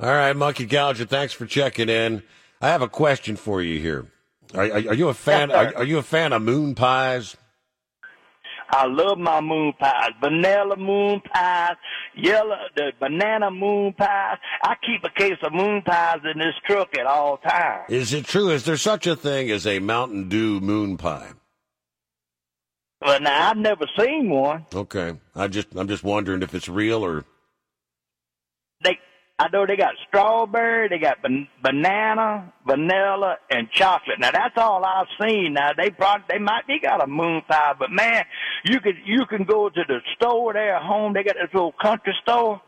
All 0.00 0.08
right, 0.08 0.34
Monkey 0.34 0.66
Gouger, 0.66 1.06
thanks 1.06 1.34
for 1.34 1.46
checking 1.46 1.90
in. 1.90 2.22
I 2.60 2.68
have 2.68 2.82
a 2.82 2.88
question 2.88 3.36
for 3.36 3.62
you 3.62 3.80
here. 3.80 4.06
Are, 4.54 4.64
are, 4.64 4.88
are 4.88 4.94
you 4.94 5.08
a 5.08 5.14
fan? 5.14 5.48
Yes, 5.48 5.72
are, 5.72 5.78
are, 5.78 5.84
you 5.84 5.98
a 5.98 6.02
fan 6.02 6.32
of 6.32 6.42
moon 6.42 6.74
pies? 6.74 7.36
I 8.72 8.86
love 8.86 9.18
my 9.18 9.40
moon 9.40 9.72
pies, 9.80 10.10
vanilla 10.20 10.76
moon 10.76 11.20
pies, 11.32 11.76
yellow, 12.14 12.56
the 12.76 12.92
banana 13.00 13.50
moon 13.50 13.94
pies. 13.94 14.36
I 14.62 14.76
keep 14.86 15.02
a 15.04 15.10
case 15.10 15.38
of 15.42 15.52
moon 15.52 15.82
pies 15.82 16.18
in 16.30 16.38
this 16.38 16.54
truck 16.66 16.96
at 16.96 17.06
all 17.06 17.38
times. 17.38 17.86
Is 17.88 18.12
it 18.12 18.26
true? 18.26 18.50
Is 18.50 18.64
there 18.64 18.76
such 18.76 19.06
a 19.06 19.16
thing 19.16 19.50
as 19.50 19.66
a 19.66 19.78
Mountain 19.78 20.28
Dew 20.28 20.60
moon 20.60 20.98
pie? 20.98 21.30
Well, 23.00 23.20
now 23.20 23.50
I've 23.50 23.56
never 23.56 23.86
seen 23.98 24.28
one. 24.28 24.66
Okay, 24.74 25.14
I 25.34 25.48
just 25.48 25.68
I'm 25.74 25.88
just 25.88 26.04
wondering 26.04 26.42
if 26.42 26.54
it's 26.54 26.68
real 26.68 27.04
or 27.04 27.24
I 29.40 29.48
know 29.48 29.64
they 29.64 29.76
got 29.76 29.94
strawberry, 30.06 30.90
they 30.90 30.98
got 30.98 31.22
ban- 31.22 31.48
banana, 31.62 32.52
vanilla, 32.66 33.38
and 33.50 33.70
chocolate. 33.70 34.20
Now 34.20 34.32
that's 34.32 34.58
all 34.58 34.84
I've 34.84 35.06
seen. 35.18 35.54
Now 35.54 35.70
they 35.74 35.88
probably 35.88 36.26
they 36.28 36.38
might 36.38 36.66
be 36.66 36.78
got 36.78 37.02
a 37.02 37.06
moon 37.06 37.40
pie, 37.48 37.72
but 37.78 37.90
man, 37.90 38.24
you 38.66 38.80
could 38.80 38.96
you 39.06 39.24
can 39.24 39.44
go 39.44 39.70
to 39.70 39.80
the 39.88 40.00
store 40.16 40.52
there 40.52 40.76
at 40.76 40.82
home. 40.82 41.14
They 41.14 41.22
got 41.22 41.36
this 41.36 41.54
little 41.54 41.72
country 41.72 42.12
store 42.20 42.60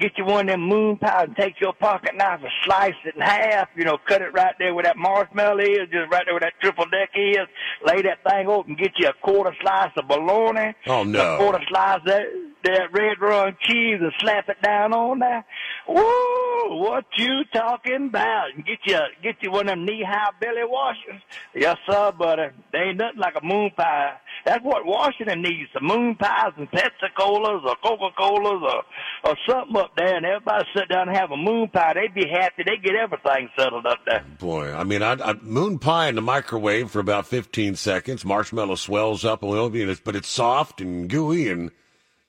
Get 0.00 0.12
you 0.16 0.24
one 0.24 0.48
of 0.48 0.52
them 0.52 0.62
moon 0.62 0.96
pies 0.96 1.24
and 1.26 1.36
take 1.36 1.60
your 1.60 1.72
pocket 1.72 2.14
knife 2.14 2.40
and 2.40 2.52
slice 2.64 2.94
it 3.04 3.16
in 3.16 3.20
half. 3.20 3.68
You 3.74 3.84
know, 3.84 3.98
cut 4.06 4.22
it 4.22 4.32
right 4.32 4.54
there 4.58 4.72
where 4.72 4.84
that 4.84 4.96
marshmallow 4.96 5.58
is, 5.58 5.90
just 5.90 6.10
right 6.12 6.22
there 6.24 6.34
where 6.34 6.40
that 6.40 6.54
triple 6.60 6.84
deck 6.84 7.10
is. 7.16 7.46
Lay 7.84 8.02
that 8.02 8.22
thing 8.28 8.46
open. 8.46 8.76
Get 8.76 8.92
you 8.98 9.08
a 9.08 9.12
quarter 9.24 9.54
slice 9.60 9.90
of 9.96 10.06
bologna. 10.06 10.74
Oh 10.86 11.02
no! 11.02 11.34
A 11.34 11.38
quarter 11.38 11.58
slice 11.68 12.00
that 12.06 12.22
that 12.64 12.92
red 12.92 13.20
run 13.20 13.56
cheese 13.60 13.98
and 14.00 14.12
slap 14.20 14.48
it 14.48 14.62
down 14.62 14.92
on 14.92 15.18
there. 15.18 15.44
Whoa! 15.88 16.76
What 16.76 17.06
you 17.16 17.44
talking 17.52 18.08
about? 18.08 18.48
Get 18.58 18.78
you 18.84 18.98
get 19.22 19.36
you 19.40 19.50
one 19.50 19.68
of 19.68 19.72
them 19.72 19.86
knee 19.86 20.04
high 20.06 20.32
belly 20.38 20.64
washers. 20.64 21.22
Yes, 21.54 21.78
sir, 21.88 22.12
buddy. 22.12 22.48
They 22.72 22.78
ain't 22.78 22.98
nothing 22.98 23.18
like 23.18 23.34
a 23.40 23.44
moon 23.44 23.70
pie. 23.74 24.16
That's 24.44 24.62
what 24.62 24.84
Washington 24.84 25.40
needs: 25.40 25.70
some 25.72 25.86
moon 25.86 26.14
pies 26.16 26.52
and 26.58 26.70
Pepsi 26.70 27.08
Colas 27.18 27.62
or 27.64 27.74
Coca 27.82 28.14
Colas 28.18 28.62
or 28.62 29.30
or 29.30 29.36
something 29.48 29.76
up 29.76 29.92
there, 29.96 30.16
and 30.16 30.26
everybody 30.26 30.64
sit 30.76 30.90
down 30.90 31.08
and 31.08 31.16
have 31.16 31.30
a 31.30 31.38
moon 31.38 31.68
pie. 31.68 31.94
They'd 31.94 32.14
be 32.14 32.28
happy. 32.28 32.64
They 32.64 32.76
get 32.76 32.94
everything 32.94 33.48
settled 33.58 33.86
up 33.86 34.00
there. 34.06 34.24
Boy, 34.38 34.74
I 34.74 34.84
mean, 34.84 35.02
I, 35.02 35.12
I 35.12 35.32
moon 35.40 35.78
pie 35.78 36.08
in 36.08 36.16
the 36.16 36.22
microwave 36.22 36.90
for 36.90 37.00
about 37.00 37.26
fifteen 37.26 37.76
seconds. 37.76 38.26
Marshmallow 38.26 38.74
swells 38.74 39.24
up 39.24 39.42
a 39.42 39.46
little 39.46 39.70
bit, 39.70 40.04
but 40.04 40.14
it's 40.14 40.28
soft 40.28 40.82
and 40.82 41.08
gooey, 41.08 41.48
and 41.48 41.70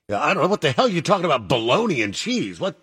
I 0.07 0.33
don't 0.33 0.43
know 0.43 0.49
what 0.49 0.61
the 0.61 0.71
hell 0.71 0.87
you're 0.87 1.01
talking 1.01 1.25
about. 1.25 1.49
Bologna 1.49 2.01
and 2.01 2.13
cheese. 2.13 2.61
What? 2.61 2.79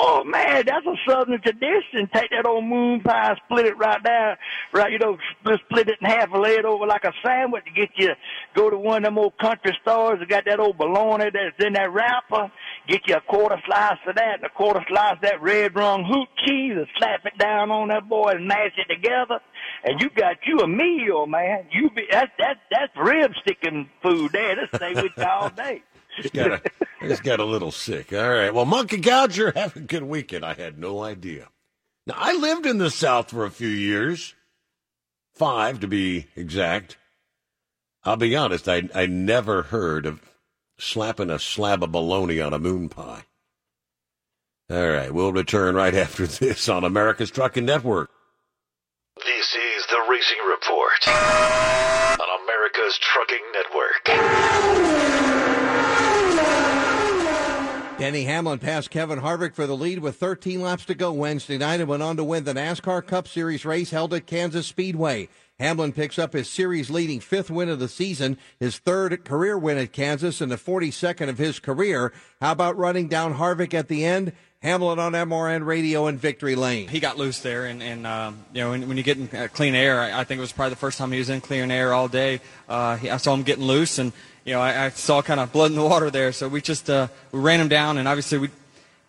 Oh 0.00 0.22
man, 0.22 0.62
that's 0.64 0.86
a 0.86 0.94
southern 1.10 1.40
tradition. 1.40 2.08
Take 2.14 2.30
that 2.30 2.46
old 2.46 2.64
moon 2.64 3.00
pie, 3.00 3.34
split 3.44 3.66
it 3.66 3.76
right 3.76 4.00
down, 4.00 4.36
right, 4.72 4.92
you 4.92 4.98
know, 5.00 5.18
split 5.40 5.88
it 5.88 5.98
in 6.00 6.06
half 6.06 6.32
and 6.32 6.40
lay 6.40 6.54
it 6.54 6.64
over 6.64 6.86
like 6.86 7.02
a 7.02 7.12
sandwich 7.20 7.64
to 7.64 7.72
get 7.72 7.90
you, 7.96 8.12
go 8.54 8.70
to 8.70 8.78
one 8.78 8.98
of 8.98 9.02
them 9.02 9.18
old 9.18 9.36
country 9.38 9.76
stores 9.82 10.20
that 10.20 10.28
got 10.28 10.44
that 10.44 10.60
old 10.60 10.78
bologna 10.78 11.30
that's 11.32 11.66
in 11.66 11.72
that 11.72 11.92
wrapper, 11.92 12.48
get 12.86 13.08
you 13.08 13.16
a 13.16 13.20
quarter 13.22 13.60
slice 13.66 13.98
of 14.06 14.14
that 14.14 14.36
and 14.36 14.44
a 14.44 14.50
quarter 14.50 14.84
slice 14.88 15.14
of 15.14 15.22
that 15.22 15.42
red 15.42 15.74
rum 15.74 16.04
hoop 16.04 16.28
cheese 16.46 16.74
and 16.76 16.86
slap 16.96 17.26
it 17.26 17.36
down 17.36 17.72
on 17.72 17.88
that 17.88 18.08
boy 18.08 18.30
and 18.36 18.46
mash 18.46 18.78
it 18.78 18.86
together. 18.94 19.40
And 19.82 20.00
you 20.00 20.10
got 20.10 20.36
you 20.46 20.60
a 20.60 20.68
meal, 20.68 21.26
man. 21.26 21.66
You 21.72 21.90
be, 21.90 22.06
that, 22.12 22.30
that, 22.38 22.58
that's 22.70 22.92
rib 22.96 23.32
sticking 23.42 23.90
food 24.00 24.30
there. 24.30 24.54
That'll 24.54 24.78
stay 24.78 24.94
with 24.94 25.12
you 25.16 25.24
all 25.24 25.50
day 25.50 25.82
just 26.22 26.34
got 26.34 26.52
a, 26.52 26.62
I 27.00 27.08
just 27.08 27.22
got 27.22 27.40
a 27.40 27.44
little 27.44 27.70
sick. 27.70 28.12
All 28.12 28.28
right. 28.28 28.52
Well, 28.52 28.64
Monkey 28.64 28.98
Gouger, 28.98 29.52
have 29.56 29.76
a 29.76 29.80
good 29.80 30.02
weekend. 30.02 30.44
I 30.44 30.54
had 30.54 30.78
no 30.78 31.02
idea. 31.02 31.48
Now, 32.06 32.14
I 32.16 32.32
lived 32.34 32.66
in 32.66 32.78
the 32.78 32.90
South 32.90 33.30
for 33.30 33.44
a 33.44 33.50
few 33.50 33.68
years, 33.68 34.34
five 35.34 35.80
to 35.80 35.86
be 35.86 36.26
exact. 36.34 36.96
I'll 38.04 38.16
be 38.16 38.34
honest, 38.34 38.68
I, 38.68 38.88
I 38.94 39.06
never 39.06 39.62
heard 39.62 40.06
of 40.06 40.20
slapping 40.78 41.30
a 41.30 41.38
slab 41.38 41.82
of 41.82 41.92
bologna 41.92 42.40
on 42.40 42.52
a 42.54 42.58
moon 42.58 42.88
pie. 42.88 43.24
All 44.70 44.88
right, 44.88 45.12
we'll 45.12 45.32
return 45.32 45.74
right 45.74 45.94
after 45.96 46.26
this 46.26 46.68
on 46.68 46.84
America's 46.84 47.30
Trucking 47.30 47.64
Network. 47.64 48.10
This 49.16 49.54
is 49.54 49.86
the 49.86 50.00
Racing 50.08 50.38
Report 50.48 51.08
on 51.08 52.28
America's 52.42 52.98
Trucking 52.98 53.44
Network. 53.52 55.17
Denny 57.98 58.22
Hamlin 58.22 58.60
passed 58.60 58.90
Kevin 58.90 59.22
Harvick 59.22 59.56
for 59.56 59.66
the 59.66 59.76
lead 59.76 59.98
with 59.98 60.14
13 60.14 60.60
laps 60.60 60.84
to 60.84 60.94
go 60.94 61.10
Wednesday 61.10 61.58
night 61.58 61.80
and 61.80 61.88
went 61.88 62.00
on 62.00 62.16
to 62.16 62.22
win 62.22 62.44
the 62.44 62.52
NASCAR 62.52 63.04
Cup 63.04 63.26
Series 63.26 63.64
race 63.64 63.90
held 63.90 64.14
at 64.14 64.24
Kansas 64.24 64.68
Speedway. 64.68 65.28
Hamlin 65.58 65.92
picks 65.92 66.16
up 66.16 66.32
his 66.32 66.48
series 66.48 66.90
leading 66.90 67.18
fifth 67.18 67.50
win 67.50 67.68
of 67.68 67.80
the 67.80 67.88
season, 67.88 68.38
his 68.60 68.78
third 68.78 69.24
career 69.24 69.58
win 69.58 69.78
at 69.78 69.92
Kansas 69.92 70.40
and 70.40 70.52
the 70.52 70.56
42nd 70.56 71.28
of 71.28 71.38
his 71.38 71.58
career. 71.58 72.12
How 72.40 72.52
about 72.52 72.78
running 72.78 73.08
down 73.08 73.34
Harvick 73.34 73.74
at 73.74 73.88
the 73.88 74.04
end? 74.04 74.32
Hamlin 74.60 75.00
on 75.00 75.12
MRN 75.12 75.66
Radio 75.66 76.06
in 76.06 76.18
Victory 76.18 76.54
Lane. 76.54 76.88
He 76.88 77.00
got 77.00 77.16
loose 77.16 77.40
there, 77.40 77.66
and, 77.66 77.80
and 77.80 78.06
um, 78.06 78.44
you 78.52 78.60
know 78.60 78.70
when, 78.70 78.88
when 78.88 78.96
you 78.96 79.04
get 79.04 79.16
in 79.16 79.28
uh, 79.36 79.46
clean 79.52 79.76
air, 79.76 80.00
I, 80.00 80.20
I, 80.20 80.24
think 80.24 80.38
it 80.38 80.40
was 80.40 80.50
probably 80.50 80.70
the 80.70 80.76
first 80.76 80.98
time 80.98 81.12
he 81.12 81.18
was 81.18 81.30
in 81.30 81.40
clean 81.40 81.70
air 81.70 81.94
all 81.94 82.08
day. 82.08 82.40
Uh, 82.68 82.96
he, 82.96 83.08
I 83.08 83.18
saw 83.18 83.34
him 83.34 83.44
getting 83.44 83.64
loose, 83.64 83.98
and 83.98 84.12
you 84.48 84.54
know, 84.54 84.62
I, 84.62 84.86
I 84.86 84.88
saw 84.88 85.20
kind 85.20 85.40
of 85.40 85.52
blood 85.52 85.72
in 85.72 85.76
the 85.76 85.84
water 85.84 86.10
there. 86.10 86.32
So 86.32 86.48
we 86.48 86.62
just 86.62 86.88
uh, 86.88 87.08
we 87.32 87.38
ran 87.38 87.60
him 87.60 87.68
down, 87.68 87.98
and 87.98 88.08
obviously 88.08 88.38
we 88.38 88.48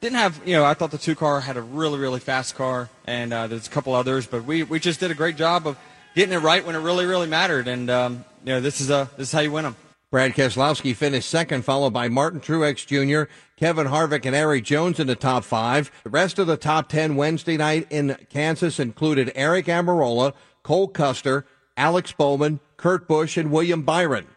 didn't 0.01 0.17
have, 0.17 0.41
you 0.45 0.53
know, 0.53 0.65
I 0.65 0.73
thought 0.73 0.91
the 0.91 0.97
two 0.97 1.15
car 1.15 1.39
had 1.39 1.55
a 1.55 1.61
really, 1.61 1.97
really 1.97 2.19
fast 2.19 2.55
car, 2.55 2.89
and 3.05 3.31
uh, 3.31 3.47
there's 3.47 3.65
a 3.65 3.69
couple 3.69 3.93
others, 3.93 4.27
but 4.27 4.43
we, 4.43 4.63
we 4.63 4.79
just 4.79 4.99
did 4.99 5.11
a 5.11 5.15
great 5.15 5.37
job 5.37 5.65
of 5.65 5.77
getting 6.13 6.33
it 6.33 6.39
right 6.39 6.65
when 6.65 6.75
it 6.75 6.79
really, 6.79 7.05
really 7.05 7.27
mattered. 7.27 7.69
And, 7.69 7.89
um, 7.89 8.25
you 8.43 8.51
know, 8.51 8.59
this 8.59 8.81
is, 8.81 8.89
a, 8.89 9.09
this 9.15 9.29
is 9.29 9.31
how 9.31 9.39
you 9.39 9.51
win 9.51 9.63
them. 9.63 9.75
Brad 10.11 10.33
Keselowski 10.33 10.95
finished 10.95 11.29
second, 11.29 11.63
followed 11.63 11.91
by 11.91 12.09
Martin 12.09 12.41
Truex 12.41 12.85
Jr., 12.85 13.31
Kevin 13.55 13.87
Harvick, 13.87 14.25
and 14.25 14.35
Erik 14.35 14.63
Jones 14.65 14.99
in 14.99 15.07
the 15.07 15.15
top 15.15 15.43
five. 15.43 15.91
The 16.03 16.09
rest 16.09 16.39
of 16.39 16.47
the 16.47 16.57
top 16.57 16.89
10 16.89 17.15
Wednesday 17.15 17.57
night 17.57 17.87
in 17.89 18.17
Kansas 18.29 18.79
included 18.79 19.33
Aric 19.35 19.65
Almirola, 19.65 20.33
Cole 20.63 20.87
Custer, 20.87 21.45
Alex 21.77 22.11
Bowman, 22.11 22.59
Kurt 22.77 23.07
Busch, 23.07 23.37
and 23.37 23.51
William 23.51 23.83
Byron 23.83 24.27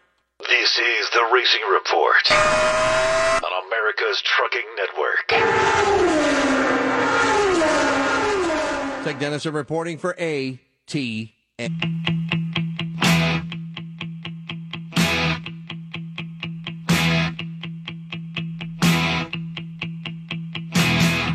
the 1.12 1.22
Racing 1.34 1.60
Report 1.70 2.32
on 2.32 3.52
America's 3.66 4.22
Trucking 4.22 4.62
Network. 4.78 5.28
Tech 9.04 9.46
are 9.46 9.50
reporting 9.50 9.98
for 9.98 10.14
ATN. 10.14 11.28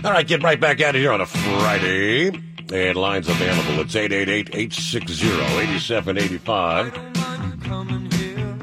All 0.03 0.11
right, 0.11 0.27
get 0.27 0.41
right 0.41 0.59
back 0.59 0.81
out 0.81 0.95
of 0.95 1.01
here 1.01 1.11
on 1.11 1.21
a 1.21 1.25
Friday. 1.27 2.29
And 2.73 2.97
lines 2.97 3.29
available. 3.29 3.81
It's 3.81 3.95
888 3.95 4.49
860 4.55 5.27
8785. 5.27 7.16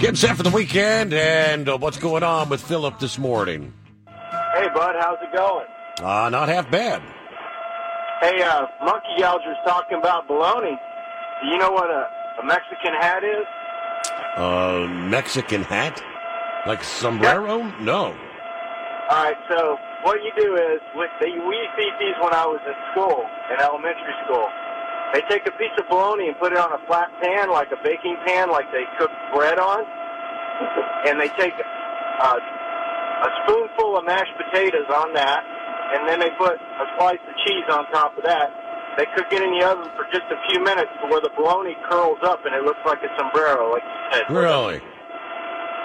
Getting 0.05 0.17
set 0.17 0.37
for 0.37 0.43
the 0.43 0.51
weekend, 0.51 1.15
and 1.15 1.67
uh, 1.67 1.79
what's 1.79 1.97
going 1.97 2.23
on 2.23 2.51
with 2.51 2.61
Philip 2.61 2.99
this 2.99 3.17
morning? 3.17 3.73
Hey, 4.55 4.69
bud, 4.75 4.97
how's 5.01 5.17
it 5.23 5.35
going? 5.35 5.65
Uh, 5.99 6.29
not 6.29 6.51
half 6.51 6.71
bad. 6.71 7.01
Hey, 8.21 8.43
uh, 8.43 8.67
Monkey 8.85 9.17
Gouger's 9.19 9.57
talking 9.67 9.97
about 9.97 10.29
baloney. 10.29 10.77
Do 11.41 11.49
you 11.49 11.57
know 11.57 11.71
what 11.71 11.89
a, 11.89 12.07
a 12.43 12.45
Mexican 12.45 12.93
hat 13.01 13.25
is? 13.25 13.47
Uh, 14.37 14.87
Mexican 15.09 15.63
hat? 15.63 16.03
Like 16.67 16.85
sombrero? 16.85 17.63
No. 17.81 18.15
All 19.09 19.25
right, 19.25 19.39
so 19.49 19.79
what 20.03 20.23
you 20.23 20.33
do 20.37 20.55
is, 20.55 20.83
we 20.95 21.31
used 21.31 21.73
to 21.79 21.83
eat 21.83 21.95
these 21.99 22.15
when 22.21 22.35
I 22.35 22.45
was 22.45 22.61
in 22.67 22.75
school, 22.93 23.25
in 23.51 23.59
elementary 23.59 24.13
school. 24.27 24.51
They 25.15 25.23
take 25.31 25.47
a 25.47 25.55
piece 25.55 25.71
of 25.79 25.87
bologna 25.87 26.27
and 26.27 26.37
put 26.43 26.51
it 26.51 26.59
on 26.59 26.75
a 26.75 26.81
flat 26.91 27.07
pan, 27.23 27.47
like 27.47 27.71
a 27.71 27.79
baking 27.87 28.19
pan, 28.27 28.51
like 28.51 28.67
they 28.75 28.83
cook 28.99 29.15
bread 29.31 29.63
on, 29.63 29.87
and 31.07 31.23
they 31.23 31.31
take 31.39 31.55
uh, 31.55 32.35
a 32.35 33.31
spoonful 33.47 33.95
of 33.97 34.05
mashed 34.05 34.35
potatoes 34.35 34.91
on 34.91 35.15
that, 35.15 35.47
and 35.95 36.09
then 36.11 36.19
they 36.19 36.35
put 36.35 36.59
a 36.59 36.87
slice 36.99 37.23
of 37.31 37.35
cheese 37.47 37.63
on 37.71 37.87
top 37.95 38.19
of 38.19 38.25
that. 38.27 38.51
They 38.99 39.07
cook 39.15 39.31
it 39.31 39.39
in 39.39 39.55
the 39.55 39.63
oven 39.63 39.87
for 39.95 40.03
just 40.11 40.27
a 40.35 40.39
few 40.51 40.59
minutes 40.59 40.91
to 41.03 41.07
where 41.07 41.23
the 41.23 41.31
bologna 41.39 41.79
curls 41.89 42.19
up 42.27 42.43
and 42.47 42.55
it 42.55 42.63
looks 42.63 42.83
like 42.87 42.99
a 43.03 43.11
sombrero, 43.19 43.71
like 43.71 43.83
you 43.87 44.19
said. 44.19 44.27
Really? 44.35 44.83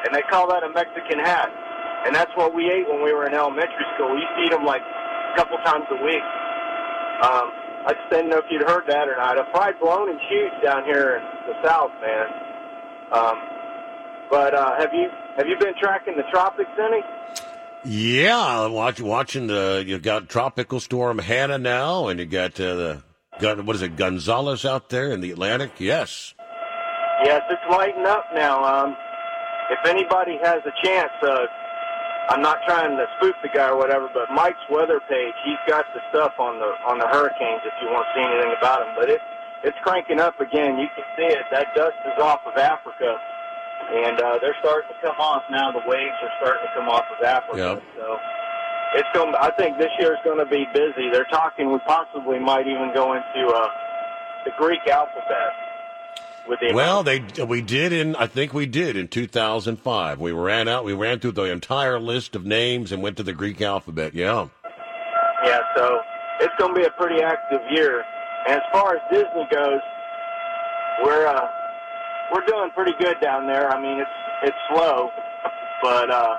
And 0.06 0.14
they 0.14 0.22
call 0.30 0.50
that 0.50 0.64
a 0.64 0.70
Mexican 0.74 1.20
hat. 1.22 1.50
And 2.06 2.16
that's 2.16 2.32
what 2.34 2.54
we 2.54 2.70
ate 2.70 2.88
when 2.90 3.04
we 3.04 3.14
were 3.14 3.26
in 3.26 3.34
elementary 3.34 3.86
school. 3.94 4.14
We 4.14 4.22
used 4.22 4.34
to 4.38 4.42
eat 4.46 4.52
them 4.52 4.66
like 4.66 4.82
a 4.82 5.36
couple 5.38 5.58
times 5.66 5.86
a 5.90 6.00
week. 6.06 6.26
Um, 7.22 7.69
I 7.86 7.94
just 7.94 8.10
didn't 8.10 8.30
know 8.30 8.38
if 8.38 8.46
you'd 8.50 8.68
heard 8.68 8.84
that 8.88 9.08
or 9.08 9.16
not. 9.16 9.38
A 9.40 9.46
fried 9.52 9.80
bologna's 9.80 10.22
huge 10.30 10.52
down 10.64 10.84
here 10.84 11.18
in 11.18 11.54
the 11.54 11.68
South, 11.68 11.92
man. 12.02 12.28
Um, 13.12 13.38
but 14.30 14.54
uh, 14.54 14.78
have 14.78 14.94
you 14.94 15.10
have 15.38 15.48
you 15.48 15.58
been 15.58 15.74
tracking 15.80 16.16
the 16.16 16.24
tropics 16.32 16.70
any? 16.78 17.02
Yeah, 17.86 18.68
watch, 18.68 19.00
watching 19.00 19.48
the 19.48 19.84
you 19.86 19.98
got 20.00 20.30
tropical 20.30 20.80
storm 20.80 21.18
Hanna 21.18 21.58
now, 21.58 22.08
and 22.08 22.20
you 22.20 22.26
got 22.26 22.60
uh, 22.60 22.76
the 22.76 23.04
got 23.40 23.64
what 23.66 23.76
is 23.76 23.82
it 23.82 23.96
Gonzalez 23.96 24.66
out 24.66 24.90
there 24.90 25.12
in 25.12 25.22
the 25.22 25.32
Atlantic? 25.32 25.72
Yes. 25.80 26.34
Yes, 27.24 27.42
it's 27.50 27.62
lighting 27.70 28.06
up 28.06 28.26
now. 28.34 28.64
Um, 28.64 28.96
if 29.70 29.80
anybody 29.86 30.38
has 30.42 30.62
a 30.66 30.86
chance, 30.86 31.12
uh, 31.24 31.46
I'm 32.30 32.42
not 32.46 32.62
trying 32.66 32.94
to 32.94 33.06
spook 33.18 33.36
the 33.42 33.50
guy 33.50 33.74
or 33.74 33.78
whatever, 33.78 34.08
but 34.14 34.30
Mike's 34.30 34.62
weather 34.70 35.02
page, 35.10 35.34
he's 35.44 35.62
got 35.66 35.86
the 35.98 36.02
stuff 36.14 36.38
on 36.38 36.62
the 36.62 36.70
on 36.86 37.02
the 37.02 37.10
hurricanes 37.10 37.66
if 37.66 37.74
you 37.82 37.90
want 37.90 38.06
to 38.06 38.12
see 38.14 38.22
anything 38.22 38.54
about 38.54 38.86
them. 38.86 38.94
But 38.94 39.10
it 39.10 39.22
it's 39.66 39.78
cranking 39.82 40.22
up 40.22 40.40
again. 40.40 40.78
You 40.78 40.88
can 40.94 41.04
see 41.18 41.26
it. 41.26 41.44
That 41.52 41.74
dust 41.76 41.98
is 42.06 42.22
off 42.22 42.46
of 42.46 42.56
Africa, 42.56 43.18
and 43.92 44.22
uh, 44.22 44.38
they're 44.42 44.56
starting 44.62 44.94
to 44.94 44.98
come 45.02 45.18
off 45.18 45.44
now. 45.50 45.72
The 45.74 45.84
waves 45.90 46.16
are 46.22 46.34
starting 46.38 46.64
to 46.70 46.74
come 46.78 46.88
off 46.88 47.06
of 47.10 47.20
Africa. 47.26 47.82
Yep. 47.82 47.84
So 47.98 48.08
it's 48.94 49.12
going. 49.18 49.34
I 49.34 49.50
think 49.58 49.78
this 49.78 49.92
year 50.00 50.14
is 50.14 50.22
going 50.24 50.40
to 50.40 50.50
be 50.50 50.70
busy. 50.74 51.10
They're 51.10 51.30
talking. 51.34 51.74
We 51.74 51.80
possibly 51.90 52.38
might 52.38 52.68
even 52.68 52.94
go 52.94 53.18
into 53.18 53.42
uh, 53.50 53.70
the 54.46 54.52
Greek 54.58 54.86
alphabet. 54.88 55.69
With 56.50 56.60
the 56.60 56.74
Well, 56.74 57.04
they 57.04 57.20
we 57.46 57.62
did 57.62 57.94
in 57.94 58.16
I 58.16 58.26
think 58.26 58.54
we 58.54 58.66
did 58.66 58.98
in 58.98 59.08
2005. 59.08 60.20
We 60.20 60.32
ran 60.32 60.68
out. 60.68 60.84
We 60.84 60.94
ran 60.94 61.20
through 61.20 61.34
the 61.34 61.44
entire 61.44 62.00
list 62.00 62.36
of 62.36 62.44
names 62.44 62.92
and 62.92 63.04
went 63.04 63.18
to 63.18 63.24
the 63.24 63.34
Greek 63.34 63.62
alphabet. 63.62 64.16
Yeah. 64.16 64.48
Yeah, 65.46 65.60
so 65.76 66.00
it's 66.42 66.54
going 66.58 66.74
to 66.74 66.80
be 66.80 66.86
a 66.86 66.92
pretty 66.92 67.22
active 67.22 67.62
year. 67.70 68.04
And 68.48 68.56
as 68.56 68.64
far 68.74 68.96
as 68.96 69.02
Disney 69.12 69.48
goes, 69.52 69.80
we're 71.04 71.28
uh, 71.28 71.48
we're 72.34 72.46
doing 72.46 72.72
pretty 72.72 72.94
good 73.00 73.20
down 73.22 73.46
there. 73.46 73.70
I 73.72 73.80
mean, 73.80 74.00
it's 74.00 74.10
it's 74.44 74.58
slow, 74.74 75.12
but 75.84 76.10
uh, 76.10 76.36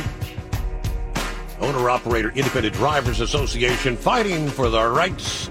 Owner 1.60 1.90
Operator 1.90 2.30
Independent 2.30 2.74
Drivers 2.74 3.20
Association 3.20 3.98
fighting 3.98 4.48
for 4.48 4.70
the 4.70 4.88
rights 4.88 5.50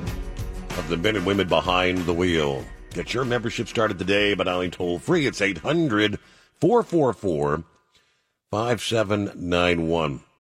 of 0.78 0.88
the 0.88 0.96
men 0.96 1.16
and 1.16 1.26
women 1.26 1.48
behind 1.48 1.98
the 2.06 2.14
wheel. 2.14 2.64
Get 2.94 3.12
your 3.12 3.26
membership 3.26 3.68
started 3.68 3.98
today 3.98 4.32
by 4.32 4.44
dialing 4.44 4.70
toll 4.70 4.98
free. 4.98 5.26
It's 5.26 5.42
800 5.42 6.18
444 6.60 7.64
5791. 8.50 10.20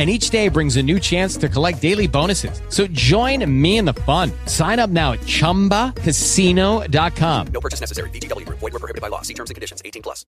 And 0.00 0.08
each 0.08 0.30
day 0.30 0.48
brings 0.48 0.78
a 0.78 0.82
new 0.82 0.98
chance 0.98 1.36
to 1.36 1.46
collect 1.46 1.82
daily 1.82 2.06
bonuses. 2.06 2.62
So 2.70 2.86
join 2.86 3.44
me 3.60 3.76
in 3.76 3.84
the 3.84 3.92
fun. 3.92 4.32
Sign 4.46 4.78
up 4.78 4.88
now 4.88 5.12
at 5.12 5.20
chumbacasino.com. 5.20 7.46
No 7.48 7.60
purchase 7.60 7.80
necessary. 7.80 8.08
VGW 8.08 8.46
Group. 8.46 8.60
Void 8.60 8.72
were 8.72 8.78
prohibited 8.78 9.02
by 9.02 9.08
law. 9.08 9.20
See 9.20 9.34
terms 9.34 9.50
and 9.50 9.56
conditions. 9.56 9.82
18 9.84 10.00
plus. 10.00 10.24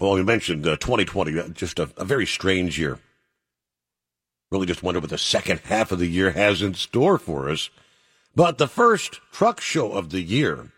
Well, 0.00 0.14
we 0.14 0.24
mentioned 0.24 0.66
uh, 0.66 0.76
2020, 0.78 1.38
uh, 1.38 1.48
just 1.50 1.78
a, 1.78 1.88
a 1.96 2.04
very 2.04 2.26
strange 2.26 2.76
year. 2.76 2.98
Really 4.50 4.66
just 4.66 4.82
wonder 4.82 4.98
what 4.98 5.10
the 5.10 5.18
second 5.18 5.60
half 5.60 5.92
of 5.92 6.00
the 6.00 6.08
year 6.08 6.32
has 6.32 6.60
in 6.60 6.74
store 6.74 7.16
for 7.16 7.48
us. 7.48 7.70
But 8.34 8.58
the 8.58 8.66
first 8.66 9.20
truck 9.30 9.60
show 9.60 9.92
of 9.92 10.10
the 10.10 10.20
year 10.20 10.72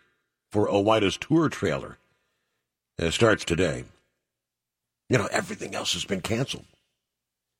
for 0.51 0.67
OOIDA's 0.67 1.17
tour 1.17 1.49
trailer 1.49 1.97
uh, 3.01 3.09
starts 3.09 3.43
today. 3.43 3.85
You 5.09 5.17
know, 5.17 5.29
everything 5.31 5.73
else 5.73 5.93
has 5.93 6.05
been 6.05 6.21
canceled. 6.21 6.65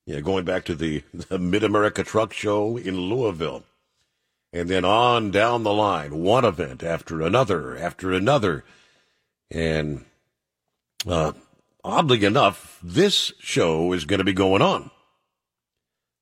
Yeah, 0.08 0.22
going 0.22 0.46
back 0.46 0.64
to 0.66 0.76
the, 0.76 1.04
the 1.14 1.38
Mid 1.38 1.64
America 1.64 2.04
Truck 2.04 2.34
Show 2.34 2.78
in 2.78 2.98
Louisville. 2.98 3.64
And 4.54 4.70
then 4.70 4.86
on 4.86 5.30
down 5.30 5.64
the 5.64 5.74
line, 5.74 6.24
one 6.24 6.46
event 6.46 6.82
after 6.82 7.22
another, 7.22 7.78
after 7.78 8.14
another. 8.14 8.64
And 9.52 10.06
uh, 11.06 11.34
oddly 11.84 12.24
enough, 12.24 12.80
this 12.82 13.34
show 13.40 13.92
is 13.92 14.06
going 14.06 14.20
to 14.20 14.24
be 14.24 14.34
going 14.34 14.62
on. 14.62 14.90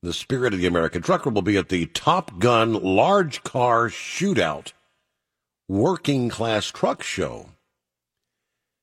The 0.01 0.13
Spirit 0.13 0.53
of 0.53 0.59
the 0.59 0.67
American 0.67 1.03
Trucker 1.03 1.29
will 1.29 1.43
be 1.43 1.57
at 1.57 1.69
the 1.69 1.85
Top 1.85 2.39
Gun 2.39 2.73
Large 2.73 3.43
Car 3.43 3.89
Shootout 3.89 4.73
Working 5.67 6.29
Class 6.29 6.65
Truck 6.65 7.03
Show 7.03 7.49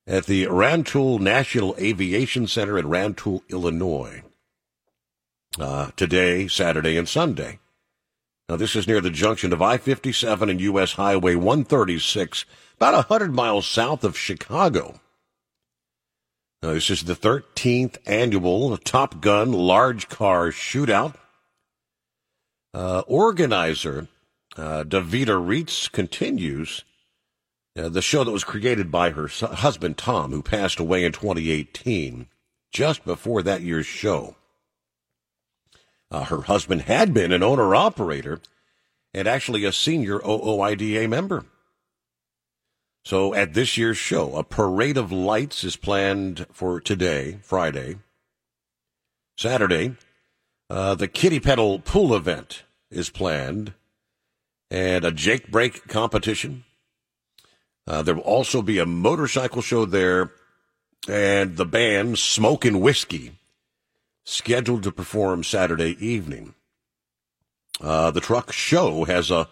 at 0.07 0.25
the 0.25 0.47
Rantoul 0.47 1.19
National 1.19 1.75
Aviation 1.77 2.47
Center 2.47 2.77
in 2.77 2.87
Rantoul, 2.87 3.43
Illinois. 3.49 4.23
Uh, 5.59 5.91
today, 5.95 6.47
Saturday, 6.47 6.97
and 6.97 7.07
Sunday. 7.07 7.59
Now, 8.49 8.55
this 8.55 8.75
is 8.75 8.87
near 8.87 9.01
the 9.01 9.11
junction 9.11 9.53
of 9.53 9.61
I 9.61 9.77
57 9.77 10.49
and 10.49 10.59
U.S. 10.59 10.93
Highway 10.93 11.35
136, 11.35 12.45
about 12.75 12.93
100 12.93 13.33
miles 13.33 13.67
south 13.67 14.03
of 14.03 14.17
Chicago. 14.17 14.99
Now, 16.63 16.73
this 16.73 16.89
is 16.89 17.03
the 17.03 17.15
13th 17.15 17.97
annual 18.05 18.75
Top 18.77 19.21
Gun 19.21 19.51
Large 19.51 20.09
Car 20.09 20.47
Shootout. 20.49 21.15
Uh, 22.73 23.03
organizer 23.05 24.07
uh, 24.57 24.83
Davida 24.83 25.39
Reitz 25.39 25.91
continues 25.91 26.83
uh, 27.77 27.89
the 27.89 28.01
show 28.01 28.23
that 28.23 28.31
was 28.31 28.43
created 28.43 28.91
by 28.91 29.11
her 29.11 29.27
husband 29.27 29.97
Tom, 29.97 30.31
who 30.31 30.41
passed 30.41 30.79
away 30.79 31.03
in 31.05 31.11
2018, 31.11 32.27
just 32.71 33.05
before 33.05 33.43
that 33.43 33.61
year's 33.61 33.85
show. 33.85 34.35
Uh, 36.13 36.25
her 36.25 36.41
husband 36.41 36.83
had 36.83 37.11
been 37.11 37.31
an 37.31 37.41
owner 37.41 37.73
operator 37.73 38.39
and 39.15 39.27
actually 39.27 39.65
a 39.65 39.71
senior 39.71 40.19
OOIDA 40.19 41.09
member. 41.09 41.43
So 43.03 43.33
at 43.33 43.55
this 43.55 43.77
year's 43.77 43.97
show, 43.97 44.35
a 44.35 44.43
parade 44.43 44.95
of 44.95 45.11
lights 45.11 45.63
is 45.63 45.75
planned 45.75 46.45
for 46.51 46.79
today, 46.79 47.39
Friday. 47.41 47.97
Saturday, 49.37 49.95
uh, 50.69 50.93
the 50.93 51.07
Kiddie 51.07 51.39
Pedal 51.39 51.79
Pull 51.79 52.15
event 52.15 52.61
is 52.91 53.09
planned, 53.09 53.73
and 54.69 55.03
a 55.03 55.11
Jake 55.11 55.49
Brake 55.49 55.87
competition. 55.87 56.63
Uh, 57.87 58.03
there 58.03 58.13
will 58.13 58.21
also 58.21 58.61
be 58.61 58.77
a 58.77 58.85
motorcycle 58.85 59.63
show 59.63 59.85
there, 59.85 60.31
and 61.09 61.57
the 61.57 61.65
band 61.65 62.19
Smoking 62.19 62.79
Whiskey 62.79 63.31
scheduled 64.23 64.83
to 64.83 64.91
perform 64.91 65.43
Saturday 65.43 65.95
evening. 66.05 66.53
Uh, 67.81 68.11
the 68.11 68.21
truck 68.21 68.51
show 68.51 69.03
has 69.05 69.31
a 69.31 69.47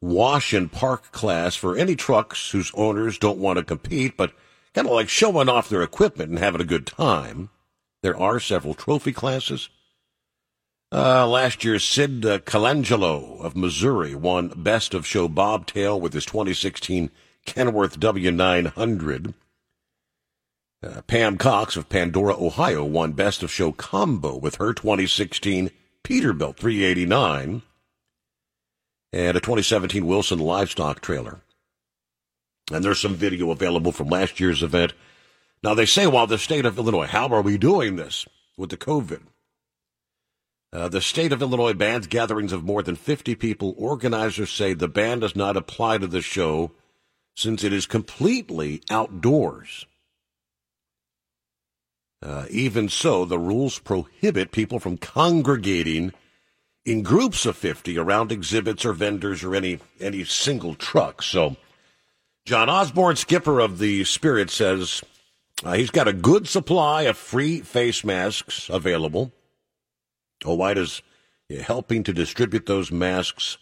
wash 0.00 0.52
and 0.52 0.70
park 0.70 1.10
class 1.12 1.56
for 1.56 1.76
any 1.76 1.96
trucks 1.96 2.50
whose 2.50 2.72
owners 2.74 3.18
don't 3.18 3.38
want 3.38 3.58
to 3.58 3.64
compete, 3.64 4.16
but 4.16 4.32
kind 4.74 4.86
of 4.86 4.92
like 4.92 5.08
showing 5.08 5.48
off 5.48 5.68
their 5.68 5.82
equipment 5.82 6.30
and 6.30 6.38
having 6.38 6.60
a 6.60 6.64
good 6.64 6.86
time. 6.86 7.50
There 8.02 8.16
are 8.16 8.38
several 8.38 8.74
trophy 8.74 9.12
classes. 9.12 9.70
Uh, 10.92 11.26
last 11.26 11.64
year, 11.64 11.78
Sid 11.78 12.24
uh, 12.24 12.38
Colangelo 12.40 13.40
of 13.40 13.56
Missouri 13.56 14.14
won 14.14 14.52
Best 14.54 14.94
of 14.94 15.06
Show 15.06 15.26
Bobtail 15.26 16.00
with 16.00 16.12
his 16.12 16.24
2016 16.24 17.10
Kenworth 17.46 17.98
W900. 17.98 19.34
Uh, 20.84 21.00
Pam 21.02 21.38
Cox 21.38 21.76
of 21.76 21.88
Pandora, 21.88 22.34
Ohio, 22.36 22.84
won 22.84 23.12
Best 23.12 23.42
of 23.42 23.50
Show 23.50 23.72
Combo 23.72 24.36
with 24.36 24.56
her 24.56 24.74
2016 24.74 25.70
Peterbilt 26.02 26.56
389 26.56 27.62
and 29.10 29.36
a 29.36 29.40
2017 29.40 30.04
Wilson 30.04 30.38
livestock 30.38 31.00
trailer. 31.00 31.40
And 32.70 32.84
there's 32.84 33.00
some 33.00 33.14
video 33.14 33.50
available 33.50 33.92
from 33.92 34.08
last 34.08 34.40
year's 34.40 34.62
event. 34.62 34.92
Now, 35.62 35.72
they 35.72 35.86
say, 35.86 36.06
while 36.06 36.26
the 36.26 36.36
state 36.36 36.66
of 36.66 36.76
Illinois, 36.76 37.06
how 37.06 37.28
are 37.28 37.40
we 37.40 37.56
doing 37.56 37.96
this 37.96 38.26
with 38.58 38.68
the 38.68 38.76
COVID? 38.76 39.22
Uh, 40.70 40.88
the 40.88 41.00
state 41.00 41.32
of 41.32 41.40
Illinois 41.40 41.72
bans 41.72 42.08
gatherings 42.08 42.52
of 42.52 42.64
more 42.64 42.82
than 42.82 42.96
50 42.96 43.34
people. 43.36 43.74
Organizers 43.78 44.50
say 44.50 44.74
the 44.74 44.88
ban 44.88 45.20
does 45.20 45.36
not 45.36 45.56
apply 45.56 45.96
to 45.98 46.06
the 46.06 46.20
show 46.20 46.72
since 47.34 47.64
it 47.64 47.72
is 47.72 47.86
completely 47.86 48.82
outdoors. 48.90 49.86
Uh, 52.22 52.46
even 52.50 52.88
so, 52.88 53.24
the 53.24 53.38
rules 53.38 53.78
prohibit 53.78 54.50
people 54.50 54.78
from 54.78 54.96
congregating 54.96 56.12
in 56.84 57.02
groups 57.02 57.46
of 57.46 57.56
50 57.56 57.98
around 57.98 58.32
exhibits 58.32 58.84
or 58.84 58.92
vendors 58.92 59.42
or 59.44 59.54
any, 59.54 59.78
any 60.00 60.24
single 60.24 60.74
truck. 60.74 61.22
So, 61.22 61.56
John 62.46 62.68
Osborne, 62.68 63.16
skipper 63.16 63.60
of 63.60 63.78
the 63.78 64.04
Spirit, 64.04 64.50
says 64.50 65.02
uh, 65.64 65.72
he's 65.72 65.90
got 65.90 66.08
a 66.08 66.12
good 66.12 66.46
supply 66.46 67.02
of 67.02 67.16
free 67.16 67.60
face 67.60 68.04
masks 68.04 68.68
available. 68.68 69.32
OOIDA 70.44 70.78
is 70.78 71.02
helping 71.62 72.02
to 72.02 72.12
distribute 72.12 72.66
those 72.66 72.90
masks 72.90 73.58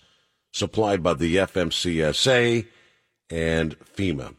supplied 0.53 1.03
by 1.03 1.15
the 1.15 1.37
FMCSA 1.37 2.67
and 3.31 3.79
FEMA. 3.79 4.35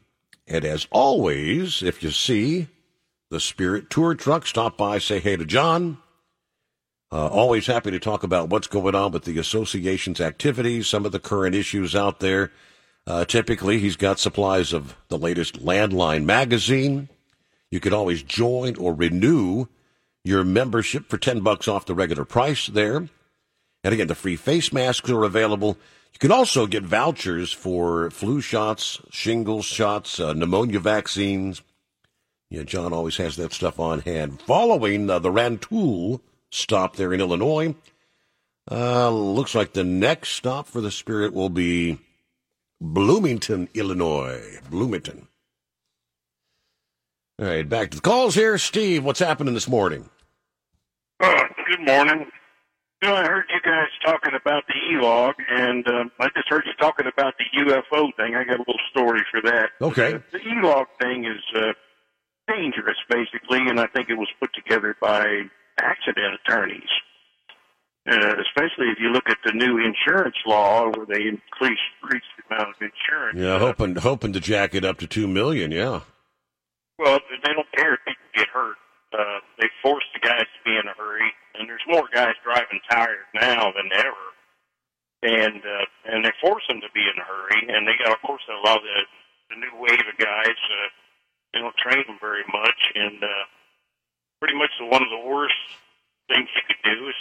And 0.47 0.65
as 0.65 0.87
always, 0.91 1.81
if 1.81 2.03
you 2.03 2.11
see 2.11 2.67
the 3.33 3.39
Spirit 3.39 3.89
Tour 3.89 4.13
truck. 4.13 4.45
Stop 4.45 4.77
by, 4.77 4.99
say 4.99 5.19
hey 5.19 5.35
to 5.35 5.43
John. 5.43 5.97
Uh, 7.11 7.27
always 7.27 7.65
happy 7.65 7.89
to 7.89 7.99
talk 7.99 8.21
about 8.21 8.49
what's 8.49 8.67
going 8.67 8.93
on 8.93 9.11
with 9.11 9.25
the 9.25 9.39
association's 9.39 10.21
activities, 10.21 10.87
some 10.87 11.03
of 11.03 11.11
the 11.11 11.19
current 11.19 11.55
issues 11.55 11.95
out 11.95 12.19
there. 12.19 12.51
Uh, 13.07 13.25
typically, 13.25 13.79
he's 13.79 13.95
got 13.95 14.19
supplies 14.19 14.71
of 14.71 14.95
the 15.09 15.17
latest 15.17 15.65
Landline 15.65 16.25
magazine. 16.25 17.09
You 17.71 17.79
could 17.79 17.91
always 17.91 18.21
join 18.21 18.75
or 18.77 18.93
renew 18.93 19.65
your 20.23 20.43
membership 20.43 21.09
for 21.09 21.17
10 21.17 21.41
bucks 21.41 21.67
off 21.67 21.87
the 21.87 21.95
regular 21.95 22.25
price 22.25 22.67
there. 22.67 23.09
And 23.83 23.93
again, 23.93 24.07
the 24.07 24.15
free 24.15 24.35
face 24.35 24.71
masks 24.71 25.09
are 25.09 25.23
available. 25.23 25.77
You 26.13 26.19
can 26.19 26.31
also 26.31 26.67
get 26.67 26.83
vouchers 26.83 27.51
for 27.51 28.11
flu 28.11 28.41
shots, 28.41 29.01
shingles 29.09 29.65
shots, 29.65 30.19
uh, 30.19 30.33
pneumonia 30.33 30.79
vaccines, 30.79 31.63
yeah, 32.53 32.61
John 32.61 32.93
always 32.93 33.17
has 33.17 33.35
that 33.37 33.51
stuff 33.51 33.79
on 33.79 34.01
hand. 34.01 34.39
Following 34.43 35.09
uh, 35.09 35.17
the 35.17 35.31
Rantoul 35.31 36.21
stop 36.51 36.97
there 36.97 37.11
in 37.11 37.19
Illinois, 37.19 37.73
uh, 38.69 39.09
looks 39.09 39.55
like 39.55 39.73
the 39.73 39.83
next 39.83 40.33
stop 40.33 40.67
for 40.67 40.79
the 40.79 40.91
Spirit 40.91 41.33
will 41.33 41.49
be 41.49 41.97
Bloomington, 42.79 43.69
Illinois. 43.73 44.59
Bloomington. 44.69 45.27
All 47.39 47.47
right, 47.47 47.67
back 47.67 47.89
to 47.89 47.97
the 47.97 48.01
calls 48.01 48.35
here. 48.35 48.59
Steve, 48.59 49.03
what's 49.03 49.19
happening 49.19 49.55
this 49.55 49.67
morning? 49.67 50.07
Uh, 51.19 51.45
good 51.67 51.83
morning. 51.87 52.27
You 53.01 53.09
know, 53.09 53.15
I 53.15 53.25
heard 53.25 53.45
you 53.49 53.61
guys 53.65 53.87
talking 54.05 54.35
about 54.39 54.61
the 54.67 54.75
E-log, 54.91 55.33
and 55.49 55.87
uh, 55.87 56.03
I 56.19 56.27
just 56.35 56.47
heard 56.49 56.65
you 56.67 56.73
talking 56.79 57.07
about 57.07 57.33
the 57.39 57.45
UFO 57.61 58.15
thing. 58.15 58.35
I 58.35 58.43
got 58.43 58.57
a 58.57 58.59
little 58.59 58.79
story 58.91 59.21
for 59.31 59.41
that. 59.41 59.71
Okay. 59.81 60.19
The 60.31 60.37
E-log 60.37 60.85
thing 61.01 61.25
is 61.25 61.41
uh, 61.55 61.73
dangerous, 62.47 62.97
basically, 63.09 63.59
and 63.69 63.79
I 63.79 63.87
think 63.87 64.09
it 64.09 64.17
was 64.17 64.29
put 64.39 64.53
together 64.53 64.95
by 64.99 65.43
accident 65.79 66.39
attorneys. 66.45 66.89
Uh, 68.05 68.35
especially 68.43 68.91
if 68.91 68.99
you 68.99 69.09
look 69.09 69.29
at 69.29 69.37
the 69.45 69.53
new 69.53 69.79
insurance 69.79 70.35
law, 70.45 70.89
where 70.91 71.05
they 71.05 71.23
increase, 71.23 71.79
increase 72.01 72.27
the 72.35 72.43
amount 72.53 72.75
of 72.75 72.81
insurance. 72.81 73.39
Yeah, 73.39 73.59
hoping 73.59 73.95
hoping 73.95 74.33
to 74.33 74.41
jack 74.41 74.75
it 74.75 74.83
up 74.83 74.99
to 74.99 75.07
two 75.07 75.25
million. 75.25 75.71
Yeah. 75.71 76.01
Well, 76.99 77.19
they 77.31 77.53
don't 77.53 77.71
care 77.71 77.93
if 77.95 78.01
people 78.05 78.27
get 78.35 78.49
hurt. 78.49 78.75
Uh, 79.13 79.39
they 79.57 79.69
force 79.81 80.03
the 80.13 80.19
guys 80.19 80.43
to 80.43 80.61
be 80.65 80.75
in 80.75 80.83
a 80.83 80.95
hurry, 80.99 81.31
and 81.55 81.69
there's 81.69 81.85
more 81.87 82.03
guys 82.13 82.35
driving 82.43 82.81
tired 82.91 83.23
now 83.35 83.71
than 83.71 83.87
ever. 83.95 84.25
And 85.23 85.63
uh, 85.63 85.85
and 86.11 86.25
they 86.25 86.33
force 86.43 86.63
them 86.67 86.81
to 86.81 86.91
be 86.93 87.07
in 87.07 87.15
a 87.15 87.23
hurry, 87.23 87.71
and 87.71 87.87
they 87.87 87.95
got, 88.03 88.11
of 88.11 88.19
course, 88.27 88.43
a 88.51 88.67
lot 88.67 88.77
of 88.77 88.83
the 88.83 88.99
the 89.55 89.57
new 89.63 89.79
wave 89.79 90.03
of 90.03 90.17
guys. 90.19 90.59
Uh, 90.59 90.89
they 91.53 91.59
don't 91.61 91.77
train 91.77 92.03
them 92.09 92.17
very 92.19 92.43
much, 92.49 92.79
and 92.95 93.23
uh, 93.23 93.45
pretty 94.41 94.57
much 94.57 94.73
the, 94.81 94.85
one 94.89 95.05
of 95.05 95.13
the 95.13 95.23
worst 95.23 95.55
things 96.27 96.49
you 96.49 96.63
could 96.67 96.83
do 96.83 97.07
is 97.07 97.17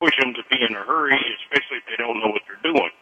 push 0.00 0.14
them 0.22 0.32
to 0.32 0.44
be 0.48 0.62
in 0.62 0.72
a 0.72 0.84
hurry, 0.86 1.18
especially 1.44 1.82
if 1.82 1.86
they 1.90 1.98
don't 2.00 2.22
know 2.22 2.32
what 2.32 2.42
they're 2.46 2.64
doing. 2.64 2.94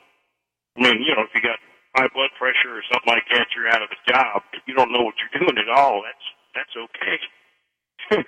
I 0.77 0.79
mean, 0.83 1.03
you 1.05 1.15
know, 1.15 1.23
if 1.23 1.31
you 1.35 1.43
got 1.43 1.61
high 1.95 2.11
blood 2.15 2.31
pressure 2.39 2.75
or 2.75 2.85
something 2.91 3.13
like 3.13 3.27
that, 3.31 3.53
you're 3.55 3.71
out 3.71 3.83
of 3.83 3.91
a 3.93 4.01
job. 4.11 4.43
If 4.53 4.63
you 4.67 4.75
don't 4.75 4.93
know 4.93 5.03
what 5.03 5.15
you're 5.21 5.43
doing 5.43 5.59
at 5.59 5.71
all, 5.71 6.03
that's 6.03 6.27
that's 6.55 6.75
okay. 6.75 7.17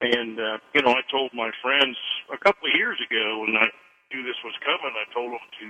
and 0.00 0.40
uh, 0.40 0.58
you 0.74 0.82
know, 0.82 0.92
I 0.92 1.02
told 1.10 1.32
my 1.34 1.50
friends 1.62 1.96
a 2.32 2.38
couple 2.38 2.68
of 2.68 2.76
years 2.76 2.98
ago 3.04 3.44
when 3.44 3.56
I 3.56 3.68
knew 4.12 4.22
this 4.22 4.40
was 4.44 4.54
coming, 4.64 4.94
I 4.96 5.06
told 5.12 5.32
them 5.32 5.46
to 5.60 5.66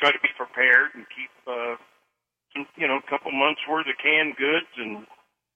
try 0.00 0.10
to 0.10 0.22
be 0.22 0.30
prepared 0.36 0.94
and 0.94 1.06
keep 1.14 1.30
uh, 1.46 1.76
you 2.54 2.86
know, 2.86 3.00
a 3.00 3.10
couple 3.10 3.32
months 3.32 3.60
worth 3.68 3.88
of 3.88 3.96
canned 4.02 4.36
goods 4.36 4.68
and 4.76 5.06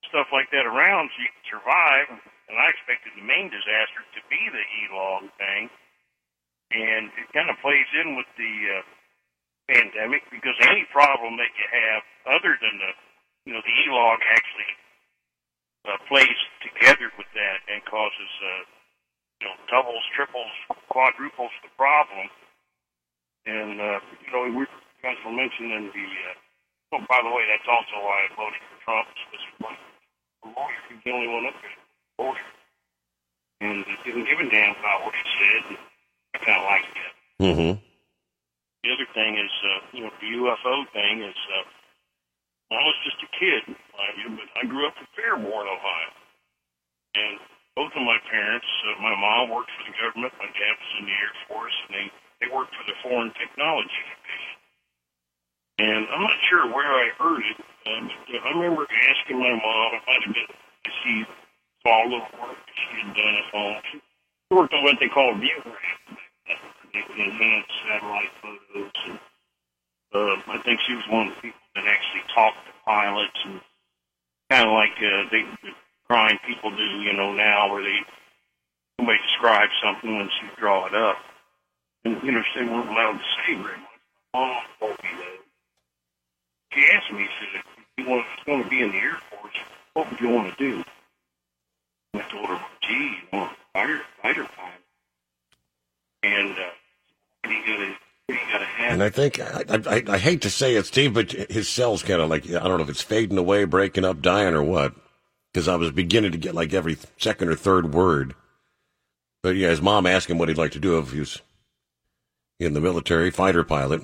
stuff 0.09 0.27
like 0.31 0.49
that 0.51 0.65
around 0.65 1.09
so 1.13 1.17
you 1.21 1.31
can 1.31 1.47
survive. 1.47 2.07
And 2.47 2.55
I 2.55 2.71
expected 2.71 3.11
the 3.15 3.27
main 3.27 3.51
disaster 3.51 4.01
to 4.15 4.21
be 4.31 4.39
the 4.47 4.63
e-log 4.87 5.27
thing, 5.35 5.67
and 6.71 7.11
it 7.19 7.27
kind 7.35 7.51
of 7.51 7.59
plays 7.59 7.87
in 7.91 8.15
with 8.15 8.29
the 8.39 8.53
uh, 8.71 8.83
pandemic 9.67 10.23
because 10.31 10.55
any 10.63 10.87
problem 10.95 11.35
that 11.35 11.51
you 11.59 11.67
have 11.67 12.01
other 12.39 12.55
than 12.55 12.79
the, 12.79 12.91
you 13.43 13.51
know, 13.51 13.59
the 13.59 13.75
e-log 13.83 14.19
actually 14.31 14.71
uh, 15.91 15.99
plays 16.07 16.39
together 16.63 17.11
with 17.19 17.27
that 17.35 17.59
and 17.67 17.83
causes, 17.83 18.31
uh, 18.43 18.63
you 19.43 19.47
know, 19.51 19.55
doubles, 19.67 20.03
triples, 20.15 20.51
quadruples 20.87 21.51
the 21.63 21.71
problem. 21.75 22.31
And, 23.43 23.79
uh, 23.79 23.99
you 24.23 24.31
know, 24.31 24.43
we 24.55 24.63
guys 25.03 25.19
were 25.23 25.35
mentioning 25.35 25.91
the, 25.91 26.07
uh, 26.31 26.35
oh, 26.93 27.03
by 27.09 27.19
the 27.23 27.31
way, 27.31 27.43
that's 27.49 27.67
also 27.67 27.99
why 28.03 28.25
I 28.25 28.35
voted 28.35 28.61
for 28.69 28.77
Trump. 28.85 29.07
Because 29.11 29.45
one 29.59 29.77
lawyer, 30.43 30.81
he's 30.89 31.01
the 31.03 31.11
only 31.11 31.27
one 31.27 31.45
up 31.47 31.57
there. 31.59 31.77
Lawyer. 32.19 32.47
And 33.59 33.83
he 33.83 33.95
didn't 34.05 34.29
give 34.29 34.39
a 34.39 34.47
damn 34.49 34.77
about 34.77 35.03
what 35.03 35.15
he 35.17 35.25
said. 35.41 35.77
I 36.33 36.37
kind 36.45 36.59
of 36.61 36.65
liked 36.69 36.93
that. 36.93 37.13
Mm-hmm. 37.41 37.73
The 38.83 38.89
other 38.93 39.09
thing 39.13 39.35
is, 39.35 39.53
uh, 39.65 39.79
you 39.91 40.01
know, 40.05 40.13
the 40.21 40.31
UFO 40.37 40.85
thing 40.93 41.25
is, 41.25 41.35
uh, 41.57 41.65
I 42.71 42.83
was 42.83 42.97
just 43.03 43.23
a 43.23 43.29
kid, 43.39 43.63
mind 43.67 44.15
you, 44.19 44.29
but 44.37 44.47
I 44.59 44.67
grew 44.67 44.85
up 44.85 44.95
in 44.99 45.07
Fairborn, 45.15 45.65
Ohio. 45.65 46.11
And 47.15 47.39
both 47.73 47.95
of 47.95 48.03
my 48.05 48.19
parents, 48.29 48.67
uh, 48.85 49.01
my 49.01 49.15
mom 49.15 49.49
worked 49.49 49.71
for 49.73 49.85
the 49.89 49.95
government, 49.97 50.33
my 50.37 50.51
dad 50.51 50.75
was 50.77 50.91
in 50.99 51.05
the 51.09 51.15
Air 51.15 51.33
Force, 51.47 51.77
and 51.87 51.91
they, 51.95 52.07
they 52.43 52.47
worked 52.53 52.75
for 52.75 52.85
the 52.85 52.97
Foreign 53.01 53.33
Technology. 53.33 54.03
And 55.79 56.07
I'm 56.09 56.21
not 56.23 56.39
sure 56.49 56.65
where 56.73 56.89
I 56.89 57.09
heard 57.19 57.43
it, 57.45 57.57
but 57.85 58.41
I 58.41 58.49
remember 58.49 58.87
asking 58.89 59.39
my 59.39 59.53
mom, 59.53 59.93
it 59.93 60.01
might 60.07 60.23
have 60.25 60.33
been 60.33 60.47
to 60.49 60.91
see 61.03 61.25
small 61.81 62.03
little 62.05 62.27
work 62.41 62.57
she 62.73 63.05
had 63.05 63.15
done 63.15 63.35
at 63.35 63.53
home. 63.53 63.81
She 63.91 64.01
worked 64.55 64.73
on 64.73 64.83
what 64.83 64.97
they 64.99 65.07
call 65.07 65.33
ViewRAM, 65.33 66.17
they 66.93 67.01
could 67.05 67.19
enhance 67.19 67.67
satellite 67.85 68.33
photos. 68.41 68.91
And, 69.05 69.19
uh, 70.13 70.35
I 70.47 70.57
think 70.63 70.79
she 70.87 70.95
was 70.95 71.03
one 71.09 71.27
of 71.27 71.35
the 71.35 71.41
people 71.41 71.59
that 71.75 71.85
actually 71.85 72.23
talked 72.33 72.57
to 72.65 72.73
pilots 72.85 73.37
and 73.45 73.61
kind 74.49 74.67
of 74.67 74.73
like 74.73 74.95
uh, 74.97 75.29
they 75.29 75.43
the 75.61 75.75
crime 76.07 76.39
people 76.47 76.71
do, 76.71 76.83
you 77.03 77.13
know, 77.13 77.33
now 77.33 77.71
where 77.71 77.83
they 77.83 77.99
somebody 78.97 79.19
describes 79.27 79.71
something 79.83 80.09
and 80.09 80.29
she 80.39 80.47
draw 80.59 80.87
it 80.87 80.95
up. 80.95 81.17
And 82.05 82.21
you 82.23 82.31
know, 82.31 82.41
they 82.55 82.63
weren't 82.63 82.89
allowed 82.89 83.19
to 83.19 83.25
say 83.45 83.55
very 83.55 83.77
much. 83.77 83.99
My 84.33 84.39
mom 84.39 84.63
told 84.79 84.97
me 85.03 85.09
that. 85.19 85.46
She 86.77 86.85
asked 86.93 87.11
me, 87.11 87.27
she 87.39 87.45
said, 87.53 87.63
if 87.97 88.05
you 88.05 88.11
want 88.11 88.63
to 88.63 88.69
be 88.69 88.83
in 88.83 88.91
the 88.91 88.97
Air 88.97 89.17
Force, 89.31 89.55
what 89.93 90.11
would 90.11 90.19
you 90.19 90.29
want 90.29 90.55
to 90.55 90.63
do? 90.63 90.83
I 92.13 92.21
told 92.29 92.45
her, 92.45 92.59
gee, 92.83 93.17
you 93.33 93.39
a 93.39 93.49
fighter, 93.73 94.01
fighter 94.21 94.43
pilot. 94.43 94.73
And 96.21 96.51
uh, 96.51 97.49
you 97.49 98.35
got 98.51 98.61
have? 98.61 98.93
And 98.93 99.03
I 99.03 99.09
think 99.09 99.39
I, 99.39 99.63
I, 99.69 100.03
I 100.07 100.17
hate 100.19 100.43
to 100.43 100.51
say 100.51 100.75
it, 100.75 100.85
Steve, 100.85 101.15
but 101.15 101.31
his 101.31 101.67
cell's 101.67 102.03
kind 102.03 102.21
of 102.21 102.29
like 102.29 102.45
I 102.47 102.59
don't 102.59 102.77
know 102.77 102.83
if 102.83 102.89
it's 102.89 103.01
fading 103.01 103.37
away, 103.39 103.65
breaking 103.65 104.05
up, 104.05 104.21
dying, 104.21 104.53
or 104.53 104.63
what. 104.63 104.93
Because 105.51 105.67
I 105.67 105.75
was 105.77 105.91
beginning 105.91 106.33
to 106.33 106.37
get 106.37 106.53
like 106.53 106.73
every 106.73 106.97
second 107.17 107.49
or 107.49 107.55
third 107.55 107.93
word. 107.93 108.35
But 109.41 109.55
yeah, 109.55 109.69
his 109.69 109.81
mom 109.81 110.05
asked 110.05 110.29
him 110.29 110.37
what 110.37 110.49
he'd 110.49 110.57
like 110.57 110.73
to 110.73 110.79
do 110.79 110.99
if 110.99 111.11
he 111.11 111.19
was 111.19 111.41
in 112.59 112.73
the 112.73 112.81
military, 112.81 113.31
fighter 113.31 113.63
pilot. 113.63 114.01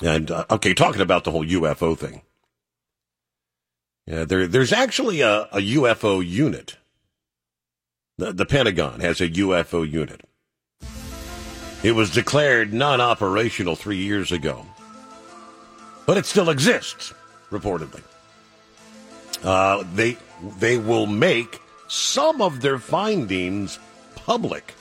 And 0.00 0.30
uh, 0.30 0.44
okay, 0.50 0.74
talking 0.74 1.00
about 1.00 1.24
the 1.24 1.30
whole 1.30 1.44
UFO 1.44 1.98
thing. 1.98 2.22
Yeah, 4.06 4.24
there, 4.24 4.46
there's 4.46 4.72
actually 4.72 5.20
a, 5.20 5.42
a 5.52 5.58
UFO 5.58 6.26
unit. 6.26 6.76
The, 8.18 8.32
the 8.32 8.46
Pentagon 8.46 9.00
has 9.00 9.20
a 9.20 9.28
UFO 9.28 9.88
unit. 9.88 10.22
It 11.82 11.92
was 11.92 12.10
declared 12.10 12.72
non-operational 12.72 13.74
three 13.76 13.98
years 13.98 14.30
ago, 14.30 14.64
but 16.06 16.16
it 16.16 16.26
still 16.26 16.48
exists, 16.50 17.12
reportedly. 17.50 18.02
Uh, 19.42 19.82
they 19.94 20.16
they 20.58 20.78
will 20.78 21.06
make 21.06 21.60
some 21.88 22.40
of 22.40 22.60
their 22.60 22.78
findings 22.78 23.78
public 24.14 24.74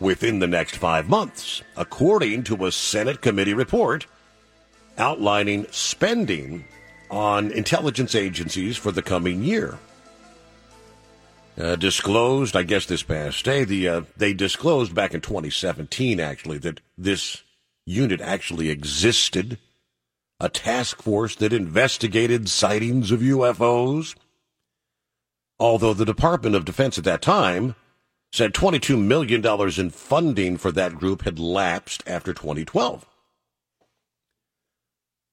within 0.00 0.38
the 0.38 0.46
next 0.46 0.76
five 0.76 1.08
months, 1.08 1.62
according 1.76 2.44
to 2.44 2.66
a 2.66 2.72
Senate 2.72 3.20
committee 3.20 3.54
report 3.54 4.06
outlining 4.96 5.66
spending 5.70 6.64
on 7.10 7.50
intelligence 7.52 8.14
agencies 8.14 8.76
for 8.76 8.92
the 8.92 9.02
coming 9.02 9.42
year. 9.42 9.78
Uh, 11.58 11.74
disclosed, 11.74 12.54
I 12.54 12.62
guess, 12.62 12.86
this 12.86 13.02
past 13.02 13.44
day, 13.44 13.64
the 13.64 13.88
uh, 13.88 14.02
they 14.16 14.32
disclosed 14.32 14.94
back 14.94 15.12
in 15.12 15.20
2017, 15.20 16.20
actually, 16.20 16.58
that 16.58 16.80
this 16.96 17.42
unit 17.84 18.20
actually 18.20 18.70
existed, 18.70 19.58
a 20.38 20.48
task 20.48 21.02
force 21.02 21.34
that 21.36 21.52
investigated 21.52 22.48
sightings 22.48 23.10
of 23.10 23.20
UFOs. 23.20 24.14
Although 25.58 25.94
the 25.94 26.04
Department 26.04 26.54
of 26.54 26.64
Defense 26.64 26.96
at 26.96 27.04
that 27.04 27.22
time 27.22 27.74
said 28.32 28.52
$22 28.52 29.00
million 29.02 29.44
in 29.80 29.90
funding 29.90 30.56
for 30.56 30.70
that 30.72 30.94
group 30.94 31.22
had 31.22 31.38
lapsed 31.38 32.02
after 32.06 32.32
2012. 32.32 33.06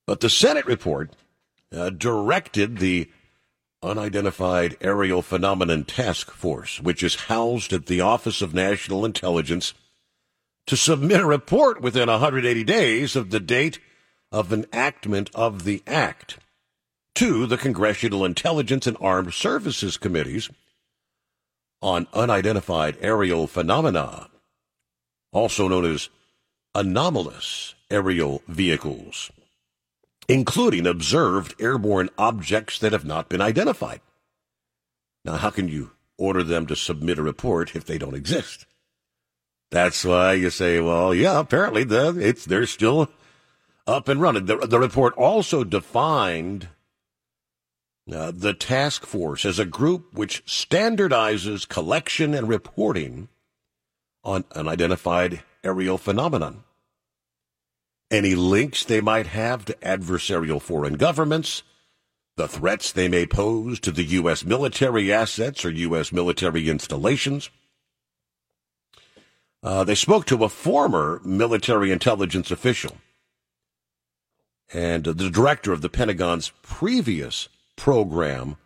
But 0.07 0.19
the 0.19 0.29
Senate 0.29 0.65
report 0.65 1.11
uh, 1.75 1.89
directed 1.89 2.77
the 2.77 3.09
Unidentified 3.83 4.77
Aerial 4.81 5.21
Phenomenon 5.21 5.83
Task 5.83 6.31
Force, 6.31 6.79
which 6.81 7.03
is 7.03 7.15
housed 7.15 7.73
at 7.73 7.85
the 7.85 8.01
Office 8.01 8.41
of 8.41 8.53
Naval 8.53 9.05
Intelligence, 9.05 9.73
to 10.67 10.75
submit 10.75 11.21
a 11.21 11.25
report 11.25 11.81
within 11.81 12.09
180 12.09 12.63
days 12.63 13.15
of 13.15 13.29
the 13.29 13.39
date 13.39 13.79
of 14.31 14.51
enactment 14.51 15.29
of 15.35 15.63
the 15.63 15.83
act 15.85 16.39
to 17.13 17.45
the 17.45 17.57
Congressional 17.57 18.25
Intelligence 18.25 18.87
and 18.87 18.97
Armed 18.99 19.33
Services 19.33 19.97
Committees 19.97 20.49
on 21.85 22.07
unidentified 22.13 22.97
aerial 22.99 23.47
phenomena, 23.47 24.29
also 25.31 25.67
known 25.67 25.85
as 25.85 26.09
anomalous 26.73 27.75
aerial 27.89 28.41
vehicles 28.47 29.31
including 30.27 30.87
observed 30.87 31.55
airborne 31.59 32.09
objects 32.17 32.79
that 32.79 32.91
have 32.91 33.05
not 33.05 33.29
been 33.29 33.41
identified. 33.41 34.01
Now, 35.23 35.35
how 35.35 35.49
can 35.49 35.67
you 35.67 35.91
order 36.17 36.43
them 36.43 36.65
to 36.67 36.75
submit 36.75 37.19
a 37.19 37.23
report 37.23 37.75
if 37.75 37.85
they 37.85 37.97
don't 37.97 38.15
exist? 38.15 38.65
That's 39.71 40.05
why 40.05 40.33
you 40.33 40.49
say, 40.49 40.79
well, 40.79 41.13
yeah, 41.13 41.39
apparently 41.39 41.83
the, 41.83 42.17
it's 42.19 42.45
they're 42.45 42.65
still 42.65 43.09
up 43.87 44.07
and 44.07 44.21
running. 44.21 44.45
The, 44.45 44.57
the 44.57 44.79
report 44.79 45.13
also 45.15 45.63
defined 45.63 46.69
uh, 48.11 48.31
the 48.31 48.53
task 48.53 49.05
force 49.05 49.45
is 49.45 49.59
a 49.59 49.65
group 49.65 50.13
which 50.13 50.45
standardizes 50.45 51.67
collection 51.67 52.33
and 52.33 52.47
reporting 52.47 53.29
on 54.23 54.43
unidentified 54.53 55.41
aerial 55.63 55.97
phenomenon 55.97 56.63
any 58.11 58.35
links 58.35 58.83
they 58.83 59.01
might 59.01 59.27
have 59.27 59.65
to 59.65 59.73
adversarial 59.75 60.61
foreign 60.61 60.93
governments, 60.93 61.63
the 62.37 62.47
threats 62.47 62.91
they 62.91 63.07
may 63.07 63.25
pose 63.25 63.79
to 63.79 63.91
the 63.91 64.03
U.S. 64.03 64.45
military 64.45 65.11
assets 65.11 65.65
or 65.65 65.71
U.S. 65.71 66.11
military 66.11 66.69
installations. 66.69 67.49
Uh, 69.63 69.83
they 69.83 69.95
spoke 69.95 70.25
to 70.25 70.43
a 70.43 70.49
former 70.49 71.19
military 71.23 71.91
intelligence 71.91 72.51
official 72.51 72.97
and 74.73 75.03
the 75.03 75.29
director 75.29 75.71
of 75.71 75.81
the 75.81 75.89
Pentagon's 75.89 76.51
previous 76.61 77.49
program 77.75 78.57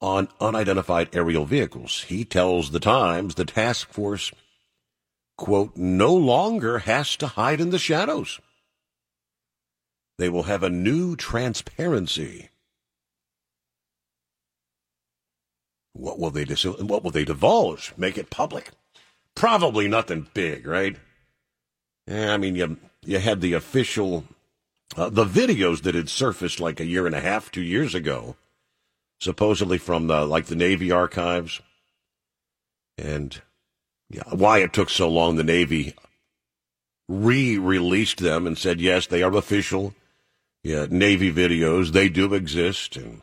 on 0.00 0.28
unidentified 0.40 1.08
aerial 1.14 1.44
vehicles. 1.44 2.02
He 2.08 2.24
tells 2.24 2.70
the 2.70 2.80
Times 2.80 3.34
the 3.34 3.44
task 3.44 3.92
force, 3.92 4.32
quote, 5.36 5.76
no 5.76 6.14
longer 6.14 6.80
has 6.80 7.16
to 7.16 7.28
hide 7.28 7.60
in 7.60 7.70
the 7.70 7.78
shadows. 7.78 8.40
They 10.18 10.28
will 10.28 10.44
have 10.44 10.62
a 10.62 10.70
new 10.70 11.16
transparency. 11.16 12.50
What 15.92 16.18
will 16.18 16.30
they 16.30 16.44
dis- 16.44 16.64
What 16.64 17.04
will 17.04 17.10
they 17.10 17.24
divulge? 17.24 17.92
Make 17.96 18.16
it 18.18 18.30
public? 18.30 18.70
Probably 19.34 19.88
nothing 19.88 20.28
big, 20.34 20.66
right? 20.66 20.96
Yeah, 22.06 22.34
I 22.34 22.36
mean, 22.36 22.56
you 22.56 22.78
you 23.04 23.18
had 23.18 23.40
the 23.40 23.52
official, 23.54 24.24
uh, 24.96 25.10
the 25.10 25.24
videos 25.24 25.82
that 25.82 25.94
had 25.94 26.08
surfaced 26.08 26.60
like 26.60 26.80
a 26.80 26.86
year 26.86 27.06
and 27.06 27.14
a 27.14 27.20
half, 27.20 27.50
two 27.50 27.62
years 27.62 27.94
ago, 27.94 28.36
supposedly 29.20 29.78
from 29.78 30.06
the 30.06 30.24
like 30.24 30.46
the 30.46 30.56
Navy 30.56 30.90
archives, 30.90 31.60
and 32.98 33.40
yeah, 34.10 34.24
why 34.30 34.58
it 34.58 34.72
took 34.72 34.90
so 34.90 35.08
long. 35.08 35.36
The 35.36 35.44
Navy 35.44 35.94
re-released 37.08 38.18
them 38.18 38.46
and 38.46 38.56
said 38.56 38.80
yes, 38.80 39.06
they 39.06 39.22
are 39.22 39.36
official 39.36 39.94
yeah, 40.62 40.86
Navy 40.88 41.32
videos, 41.32 41.92
they 41.92 42.08
do 42.08 42.34
exist. 42.34 42.96
And 42.96 43.22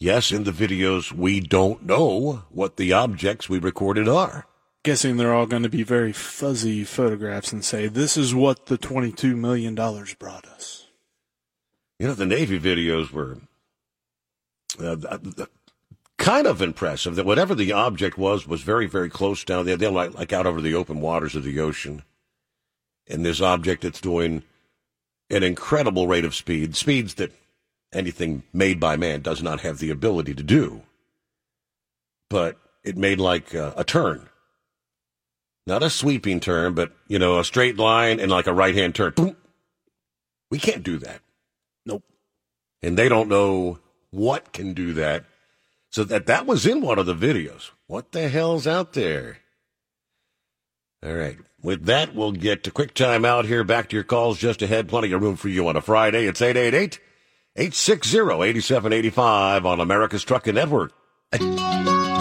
yes, 0.00 0.32
in 0.32 0.44
the 0.44 0.50
videos, 0.50 1.12
we 1.12 1.40
don't 1.40 1.84
know 1.84 2.44
what 2.50 2.76
the 2.76 2.92
objects 2.92 3.48
we 3.48 3.58
recorded 3.58 4.08
are. 4.08 4.46
Guessing 4.84 5.16
they're 5.16 5.34
all 5.34 5.46
going 5.46 5.62
to 5.64 5.68
be 5.68 5.82
very 5.82 6.12
fuzzy 6.12 6.84
photographs 6.84 7.52
and 7.52 7.64
say, 7.64 7.88
this 7.88 8.16
is 8.16 8.34
what 8.34 8.66
the 8.66 8.78
$22 8.78 9.34
million 9.34 9.74
brought 9.74 10.46
us. 10.46 10.86
You 11.98 12.06
know, 12.06 12.14
the 12.14 12.26
Navy 12.26 12.60
videos 12.60 13.10
were 13.10 13.38
uh, 14.78 15.46
kind 16.18 16.46
of 16.46 16.60
impressive 16.60 17.16
that 17.16 17.24
whatever 17.24 17.54
the 17.54 17.72
object 17.72 18.18
was 18.18 18.46
was 18.46 18.62
very, 18.62 18.86
very 18.86 19.08
close 19.08 19.42
down 19.42 19.64
there. 19.64 19.76
They're 19.76 19.90
like, 19.90 20.14
like 20.14 20.32
out 20.32 20.46
over 20.46 20.60
the 20.60 20.74
open 20.74 21.00
waters 21.00 21.34
of 21.34 21.44
the 21.44 21.60
ocean. 21.60 22.02
And 23.08 23.24
this 23.24 23.40
object, 23.40 23.84
it's 23.84 24.00
doing 24.00 24.42
an 25.30 25.42
incredible 25.42 26.06
rate 26.06 26.24
of 26.26 26.34
speed, 26.34 26.76
speeds 26.76 27.14
that 27.14 27.32
anything 27.92 28.42
made 28.52 28.80
by 28.80 28.96
man 28.96 29.22
does 29.22 29.42
not 29.42 29.60
have 29.60 29.78
the 29.78 29.90
ability 29.90 30.34
to 30.34 30.42
do. 30.42 30.82
But 32.28 32.58
it 32.82 32.98
made 32.98 33.18
like 33.18 33.54
a, 33.54 33.72
a 33.78 33.84
turn. 33.84 34.28
Not 35.66 35.82
a 35.82 35.90
sweeping 35.90 36.40
turn, 36.40 36.74
but, 36.74 36.92
you 37.08 37.18
know, 37.18 37.38
a 37.38 37.44
straight 37.44 37.78
line 37.78 38.20
and 38.20 38.30
like 38.30 38.46
a 38.46 38.52
right 38.52 38.74
hand 38.74 38.94
turn. 38.94 39.12
Boom. 39.12 39.36
We 40.50 40.58
can't 40.58 40.82
do 40.82 40.98
that. 40.98 41.20
Nope. 41.86 42.02
And 42.82 42.98
they 42.98 43.08
don't 43.08 43.28
know 43.28 43.78
what 44.10 44.52
can 44.52 44.74
do 44.74 44.92
that. 44.94 45.24
So 45.90 46.04
that 46.04 46.26
that 46.26 46.46
was 46.46 46.66
in 46.66 46.80
one 46.80 46.98
of 46.98 47.06
the 47.06 47.14
videos. 47.14 47.70
What 47.86 48.12
the 48.12 48.28
hell's 48.28 48.66
out 48.66 48.92
there? 48.92 49.38
All 51.04 51.14
right. 51.14 51.38
With 51.62 51.86
that, 51.86 52.14
we'll 52.14 52.32
get 52.32 52.64
to 52.64 52.70
quick 52.70 52.94
time 52.94 53.24
out 53.24 53.46
here. 53.46 53.64
Back 53.64 53.88
to 53.88 53.96
your 53.96 54.04
calls 54.04 54.38
just 54.38 54.60
ahead. 54.60 54.88
Plenty 54.88 55.12
of 55.12 55.22
room 55.22 55.36
for 55.36 55.48
you 55.48 55.66
on 55.68 55.76
a 55.76 55.80
Friday. 55.80 56.26
It's 56.26 56.42
888 56.42 56.98
860 57.56 58.18
8785 58.18 59.66
on 59.66 59.80
America's 59.80 60.24
Trucking 60.24 60.56
Network. 60.56 60.92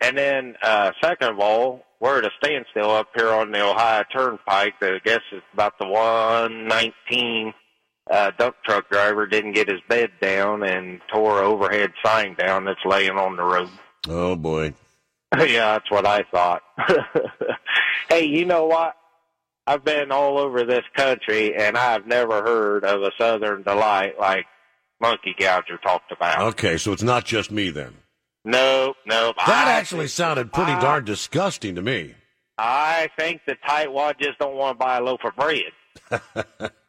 And 0.00 0.18
then, 0.18 0.56
uh, 0.62 0.90
second 1.00 1.28
of 1.28 1.38
all, 1.38 1.84
we're 2.00 2.18
at 2.18 2.24
a 2.24 2.30
standstill 2.42 2.90
up 2.90 3.10
here 3.14 3.30
on 3.30 3.52
the 3.52 3.64
Ohio 3.64 4.02
Turnpike. 4.12 4.74
I 4.82 4.98
guess 5.04 5.20
it's 5.30 5.46
about 5.52 5.78
the 5.78 5.86
119 5.86 7.54
uh, 8.10 8.30
dump 8.38 8.56
truck 8.64 8.88
driver 8.90 9.26
didn't 9.26 9.52
get 9.52 9.68
his 9.68 9.80
bed 9.88 10.10
down 10.20 10.62
and 10.62 11.00
tore 11.12 11.40
overhead 11.40 11.92
sign 12.04 12.34
down 12.34 12.64
that's 12.64 12.84
laying 12.84 13.16
on 13.16 13.36
the 13.36 13.42
road. 13.42 13.70
Oh, 14.08 14.36
boy. 14.36 14.74
yeah, 15.38 15.72
that's 15.72 15.90
what 15.90 16.06
I 16.06 16.22
thought. 16.30 16.62
hey, 18.08 18.24
you 18.26 18.44
know 18.44 18.66
what? 18.66 18.94
I've 19.66 19.84
been 19.84 20.12
all 20.12 20.38
over 20.38 20.64
this 20.64 20.84
country 20.94 21.54
and 21.56 21.76
I've 21.78 22.06
never 22.06 22.42
heard 22.42 22.84
of 22.84 23.02
a 23.02 23.10
Southern 23.16 23.62
delight 23.62 24.18
like 24.18 24.44
Monkey 25.00 25.34
Gouger 25.38 25.80
talked 25.82 26.12
about. 26.12 26.40
Okay, 26.48 26.76
so 26.76 26.92
it's 26.92 27.02
not 27.02 27.24
just 27.24 27.50
me 27.50 27.70
then. 27.70 27.94
Nope, 28.44 28.96
nope. 29.06 29.36
That 29.46 29.68
I 29.68 29.72
actually 29.72 30.08
sounded 30.08 30.52
pretty 30.52 30.72
I- 30.72 30.80
darn 30.80 31.04
disgusting 31.04 31.74
to 31.76 31.82
me. 31.82 32.14
I 32.56 33.08
think 33.18 33.40
the 33.46 33.56
tightwad 33.68 34.20
just 34.20 34.38
don't 34.38 34.54
want 34.54 34.78
to 34.78 34.84
buy 34.84 34.98
a 34.98 35.00
loaf 35.00 35.20
of 35.24 35.34
bread. 35.34 36.70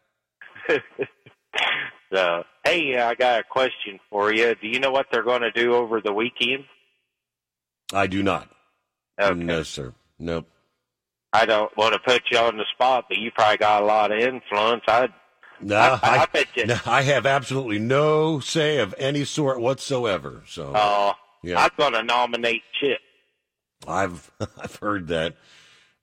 so, 2.13 2.43
hey, 2.63 2.97
I 2.97 3.15
got 3.15 3.39
a 3.39 3.43
question 3.43 3.99
for 4.10 4.34
you. 4.34 4.56
Do 4.56 4.67
you 4.67 4.80
know 4.80 4.91
what 4.91 5.08
they're 5.12 5.23
going 5.23 5.41
to 5.41 5.51
do 5.51 5.73
over 5.73 6.01
the 6.01 6.13
weekend? 6.13 6.65
I 7.93 8.08
do 8.08 8.23
not. 8.23 8.49
Okay. 9.21 9.39
No, 9.43 9.63
sir. 9.63 9.93
Nope. 10.19 10.47
I 11.34 11.45
don't 11.45 11.75
want 11.78 11.93
to 11.93 11.99
put 11.99 12.23
you 12.32 12.38
on 12.38 12.58
the 12.58 12.65
spot, 12.73 13.06
but 13.10 13.17
you 13.17 13.32
probably 13.32 13.58
got 13.58 13.84
a 13.84 13.86
lot 13.86 14.12
of 14.12 14.19
influence. 14.19 14.84
I, 14.88 15.10
No, 15.62 15.75
I, 15.78 15.99
I, 16.01 16.17
I, 16.21 16.25
bet 16.32 16.47
you. 16.56 16.65
no, 16.65 16.78
I 16.86 17.01
have 17.04 17.25
absolutely 17.25 17.80
no 17.80 18.39
say 18.39 18.78
of 18.78 18.95
any 18.97 19.25
sort 19.25 19.60
whatsoever. 19.60 20.43
So 20.47 20.71
Oh, 20.75 21.13
Yeah. 21.43 21.62
I'm 21.62 21.71
going 21.78 21.93
to 21.93 22.04
nominate 22.04 22.63
Chip. 22.80 22.99
I've 23.88 24.32
I've 24.62 24.75
heard 24.78 25.08
that. 25.10 25.36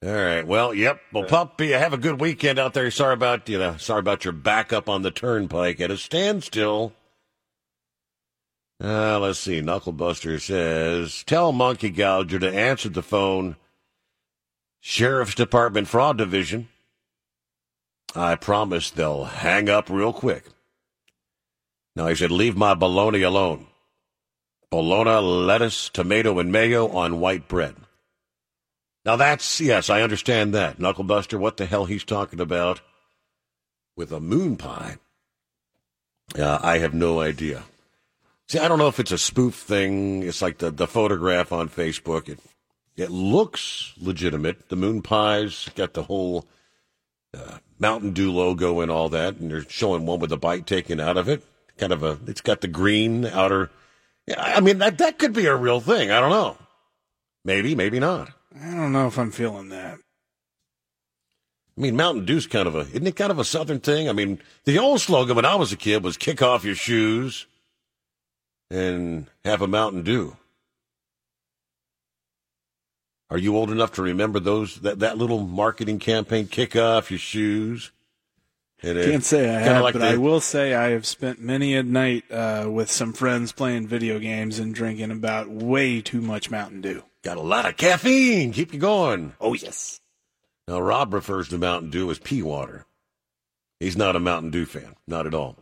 All 0.03 0.13
right. 0.13 0.47
Well, 0.47 0.75
yep. 0.75 1.01
Well, 1.13 1.25
puppy, 1.25 1.71
have 1.71 1.93
a 1.93 1.99
good 1.99 2.21
weekend 2.21 2.59
out 2.59 2.75
there. 2.75 2.91
Sorry 2.91 3.15
about 3.15 3.49
you 3.49 3.59
know, 3.59 3.77
sorry 3.77 4.01
about 4.01 4.25
your 4.25 4.33
backup 4.33 4.89
on 4.89 5.03
the 5.03 5.11
turnpike 5.11 5.81
at 5.81 5.91
a 5.91 5.97
standstill. 5.97 6.93
Uh, 8.83 9.21
let's 9.21 9.39
see. 9.39 9.61
Knucklebuster 9.61 10.41
says, 10.41 11.23
"Tell 11.25 11.53
Monkey 11.53 11.91
Gouger 11.91 12.41
to 12.41 12.53
answer 12.53 12.89
the 12.89 13.03
phone." 13.03 13.57
Sheriff's 14.81 15.37
Department 15.37 15.87
Fraud 15.87 16.19
Division. 16.19 16.69
I 18.17 18.35
promise 18.35 18.91
they'll 18.91 19.25
hang 19.25 19.69
up 19.69 19.89
real 19.89 20.13
quick. 20.13 20.47
Now 21.95 22.09
he 22.09 22.17
said, 22.17 22.33
"Leave 22.33 22.57
my 22.57 22.75
bologna 22.75 23.23
alone." 23.23 23.69
bologna, 24.73 25.21
lettuce, 25.21 25.91
tomato, 25.91 26.39
and 26.39 26.51
mayo 26.51 26.89
on 26.89 27.21
white 27.21 27.47
bread. 27.47 27.77
Now 29.05 29.17
that's 29.17 29.61
yes, 29.61 29.91
I 29.91 30.03
understand 30.03 30.55
that. 30.55 30.79
Knucklebuster, 30.79 31.39
what 31.39 31.57
the 31.57 31.67
hell 31.67 31.87
he's 31.87 32.05
talking 32.05 32.41
about 32.41 32.81
with 33.97 34.13
a 34.13 34.21
moon 34.21 34.57
pie? 34.57 34.97
Uh, 36.39 36.59
I 36.63 36.79
have 36.79 36.95
no 36.95 37.21
idea. 37.21 37.65
See, 38.49 38.59
I 38.59 38.69
don't 38.69 38.79
know 38.79 38.89
if 38.89 39.01
it's 39.01 39.13
a 39.13 39.19
spoof 39.19 39.55
thing. 39.55 40.23
It's 40.23 40.43
like 40.43 40.59
the, 40.59 40.71
the 40.71 40.87
photograph 40.87 41.53
on 41.53 41.69
Facebook. 41.69 42.29
It 42.29 42.39
it 42.97 43.11
looks 43.11 43.93
legitimate. 44.01 44.69
The 44.69 44.77
moon 44.77 45.03
pies 45.03 45.69
got 45.75 45.95
the 45.95 46.05
whole 46.05 46.47
uh, 47.35 47.59
Mountain 47.79 48.13
Dew 48.13 48.31
logo 48.31 48.81
and 48.81 48.91
all 48.91 49.09
that, 49.09 49.37
and 49.37 49.51
they're 49.51 49.69
showing 49.69 50.07
one 50.07 50.21
with 50.21 50.33
a 50.33 50.37
bite 50.37 50.67
taken 50.67 51.01
out 51.01 51.17
of 51.17 51.29
it. 51.29 51.43
Kind 51.79 51.93
of 51.93 52.03
a. 52.03 52.19
It's 52.27 52.41
got 52.43 52.61
the 52.61 52.69
green 52.69 53.25
outer. 53.25 53.71
I 54.37 54.61
mean 54.61 54.79
that 54.79 54.99
that 54.99 55.19
could 55.19 55.33
be 55.33 55.47
a 55.47 55.57
real 55.57 55.81
thing. 55.81 56.11
I 56.11 56.21
don't 56.21 56.31
know. 56.31 56.57
Maybe, 57.45 57.75
maybe 57.75 57.99
not. 57.99 58.31
I 58.61 58.71
don't 58.75 58.93
know 58.93 59.07
if 59.07 59.19
I'm 59.19 59.31
feeling 59.31 59.71
that. 59.71 59.99
I 61.77 61.81
mean, 61.81 61.97
Mountain 61.97 62.27
Dew's 62.27 62.47
kind 62.47 62.69
of 62.69 62.75
a 62.75 62.81
isn't 62.81 63.07
it 63.07 63.17
kind 63.17 63.31
of 63.31 63.39
a 63.39 63.45
southern 63.45 63.81
thing? 63.81 64.09
I 64.09 64.13
mean, 64.13 64.41
the 64.65 64.79
old 64.79 65.01
slogan 65.01 65.37
when 65.37 65.45
I 65.47 65.55
was 65.55 65.73
a 65.73 65.77
kid 65.77 66.05
was 66.05 66.17
"Kick 66.17 66.43
off 66.43 66.65
your 66.65 66.75
shoes 66.75 67.47
and 68.71 69.27
have 69.45 69.63
a 69.63 69.67
Mountain 69.67 70.03
Dew." 70.03 70.37
Are 73.31 73.39
you 73.39 73.57
old 73.57 73.71
enough 73.71 73.93
to 73.93 74.03
remember 74.03 74.39
those 74.39 74.81
that, 74.81 74.99
that 74.99 75.17
little 75.17 75.41
marketing 75.41 75.99
campaign? 75.99 76.47
Kick 76.47 76.77
off 76.77 77.11
your 77.11 77.19
shoes. 77.19 77.91
It- 78.83 79.09
Can't 79.11 79.25
say 79.25 79.49
I 79.49 79.61
have, 79.61 79.83
like 79.83 79.93
but 79.95 80.01
the- 80.01 80.09
I 80.09 80.17
will 80.17 80.41
say 80.41 80.75
I 80.75 80.91
have 80.91 81.07
spent 81.07 81.41
many 81.41 81.75
a 81.77 81.83
night 81.85 82.25
uh, 82.31 82.67
with 82.69 82.91
some 82.91 83.13
friends 83.13 83.53
playing 83.53 83.87
video 83.87 84.19
games 84.19 84.59
and 84.59 84.75
drinking 84.75 85.13
about 85.13 85.49
way 85.49 86.01
too 86.01 86.21
much 86.21 86.51
Mountain 86.51 86.81
Dew. 86.81 87.05
Got 87.23 87.37
a 87.37 87.41
lot 87.43 87.67
of 87.67 87.77
caffeine. 87.77 88.53
Keep 88.53 88.73
you 88.75 88.81
going. 88.81 89.35
Oh 89.41 89.55
yes. 89.55 90.01
Now 90.67 90.81
Rob 90.81 91.15
refers 91.15 91.49
to 91.51 91.59
Mountain 91.59 91.91
Dew 91.91 92.11
as 92.11 92.19
pea 92.19 92.43
water. 92.43 92.85
He's 93.79 93.97
not 93.97 94.17
a 94.17 94.21
Mountain 94.21 94.51
Dew 94.51 94.65
fan, 94.65 94.97
not 95.07 95.27
at 95.27 95.35
all. 95.35 95.57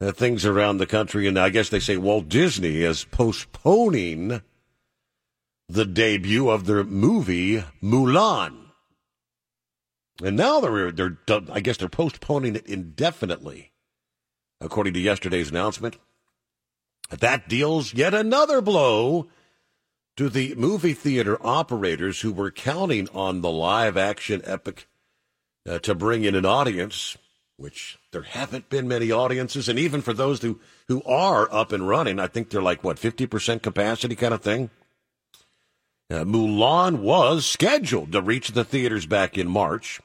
uh, 0.00 0.12
things 0.12 0.44
around 0.46 0.78
the 0.78 0.86
country, 0.86 1.26
and 1.26 1.38
I 1.38 1.50
guess 1.50 1.68
they 1.68 1.80
say 1.80 1.96
Walt 1.96 2.28
Disney 2.28 2.82
is 2.82 3.04
postponing 3.04 4.42
the 5.68 5.84
debut 5.84 6.48
of 6.48 6.66
their 6.66 6.84
movie 6.84 7.64
Mulan. 7.82 8.56
And 10.22 10.36
now 10.36 10.60
they're, 10.60 10.90
they're, 10.90 11.16
I 11.50 11.60
guess 11.60 11.76
they're 11.76 11.88
postponing 11.88 12.56
it 12.56 12.66
indefinitely, 12.66 13.72
according 14.60 14.94
to 14.94 15.00
yesterday's 15.00 15.50
announcement. 15.50 15.96
That 17.10 17.48
deals 17.48 17.94
yet 17.94 18.14
another 18.14 18.60
blow 18.60 19.28
to 20.16 20.28
the 20.28 20.54
movie 20.56 20.94
theater 20.94 21.38
operators 21.40 22.20
who 22.20 22.32
were 22.32 22.50
counting 22.50 23.08
on 23.14 23.40
the 23.40 23.50
live 23.50 23.96
action 23.96 24.42
epic 24.44 24.88
uh, 25.68 25.78
to 25.78 25.94
bring 25.94 26.24
in 26.24 26.34
an 26.34 26.44
audience, 26.44 27.16
which 27.58 27.98
there 28.12 28.22
haven't 28.22 28.70
been 28.70 28.88
many 28.88 29.10
audiences. 29.10 29.68
And 29.68 29.78
even 29.78 30.00
for 30.00 30.14
those 30.14 30.40
who, 30.40 30.60
who 30.86 31.02
are 31.02 31.52
up 31.52 31.72
and 31.72 31.86
running, 31.86 32.20
I 32.20 32.28
think 32.28 32.48
they're 32.48 32.62
like, 32.62 32.84
what, 32.84 32.96
50% 32.96 33.62
capacity 33.62 34.14
kind 34.14 34.32
of 34.32 34.40
thing? 34.40 34.70
Uh, 36.08 36.24
Mulan 36.24 37.00
was 37.00 37.44
scheduled 37.44 38.12
to 38.12 38.22
reach 38.22 38.52
the 38.52 38.64
theaters 38.64 39.06
back 39.06 39.36
in 39.36 39.48
March. 39.48 40.00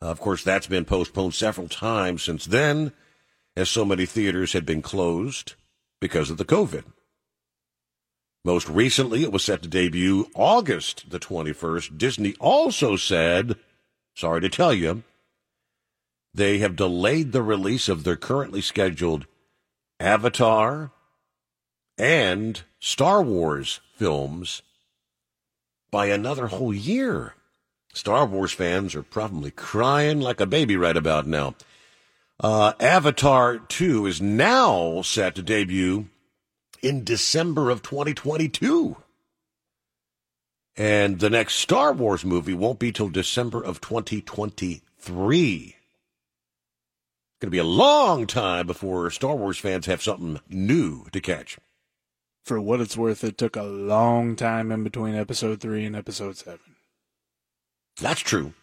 Of 0.00 0.18
course, 0.18 0.42
that's 0.42 0.66
been 0.66 0.86
postponed 0.86 1.34
several 1.34 1.68
times 1.68 2.22
since 2.22 2.46
then, 2.46 2.92
as 3.54 3.68
so 3.68 3.84
many 3.84 4.06
theaters 4.06 4.54
had 4.54 4.66
been 4.66 4.82
closed 4.82 5.54
because 6.00 6.30
of 6.30 6.38
the 6.38 6.44
COVID. 6.44 6.84
Most 8.44 8.68
recently, 8.68 9.24
it 9.24 9.32
was 9.32 9.44
set 9.44 9.62
to 9.62 9.68
debut 9.68 10.30
August 10.34 11.10
the 11.10 11.18
21st. 11.18 11.98
Disney 11.98 12.34
also 12.40 12.96
said, 12.96 13.56
sorry 14.14 14.40
to 14.40 14.48
tell 14.48 14.72
you, 14.72 15.02
they 16.36 16.58
have 16.58 16.76
delayed 16.76 17.32
the 17.32 17.42
release 17.42 17.88
of 17.88 18.04
their 18.04 18.16
currently 18.16 18.60
scheduled 18.60 19.26
Avatar 19.98 20.92
and 21.96 22.62
Star 22.78 23.22
Wars 23.22 23.80
films 23.96 24.60
by 25.90 26.06
another 26.06 26.48
whole 26.48 26.74
year. 26.74 27.34
Star 27.94 28.26
Wars 28.26 28.52
fans 28.52 28.94
are 28.94 29.02
probably 29.02 29.50
crying 29.50 30.20
like 30.20 30.38
a 30.38 30.46
baby 30.46 30.76
right 30.76 30.98
about 30.98 31.26
now. 31.26 31.54
Uh, 32.38 32.74
Avatar 32.80 33.56
2 33.58 34.04
is 34.04 34.20
now 34.20 35.00
set 35.00 35.34
to 35.36 35.42
debut 35.42 36.10
in 36.82 37.02
December 37.02 37.70
of 37.70 37.80
2022. 37.80 38.98
And 40.76 41.18
the 41.18 41.30
next 41.30 41.54
Star 41.54 41.94
Wars 41.94 42.26
movie 42.26 42.52
won't 42.52 42.78
be 42.78 42.92
till 42.92 43.08
December 43.08 43.64
of 43.64 43.80
2023. 43.80 45.75
It's 47.36 47.42
going 47.42 47.50
to 47.50 47.54
be 47.54 47.58
a 47.58 47.64
long 47.64 48.26
time 48.26 48.66
before 48.66 49.10
Star 49.10 49.36
Wars 49.36 49.58
fans 49.58 49.84
have 49.84 50.00
something 50.02 50.40
new 50.48 51.04
to 51.12 51.20
catch. 51.20 51.58
For 52.46 52.58
what 52.58 52.80
it's 52.80 52.96
worth, 52.96 53.22
it 53.24 53.36
took 53.36 53.56
a 53.56 53.62
long 53.62 54.36
time 54.36 54.72
in 54.72 54.82
between 54.82 55.14
episode 55.14 55.60
three 55.60 55.84
and 55.84 55.94
episode 55.94 56.38
seven. 56.38 56.76
That's 58.00 58.22
true. 58.22 58.54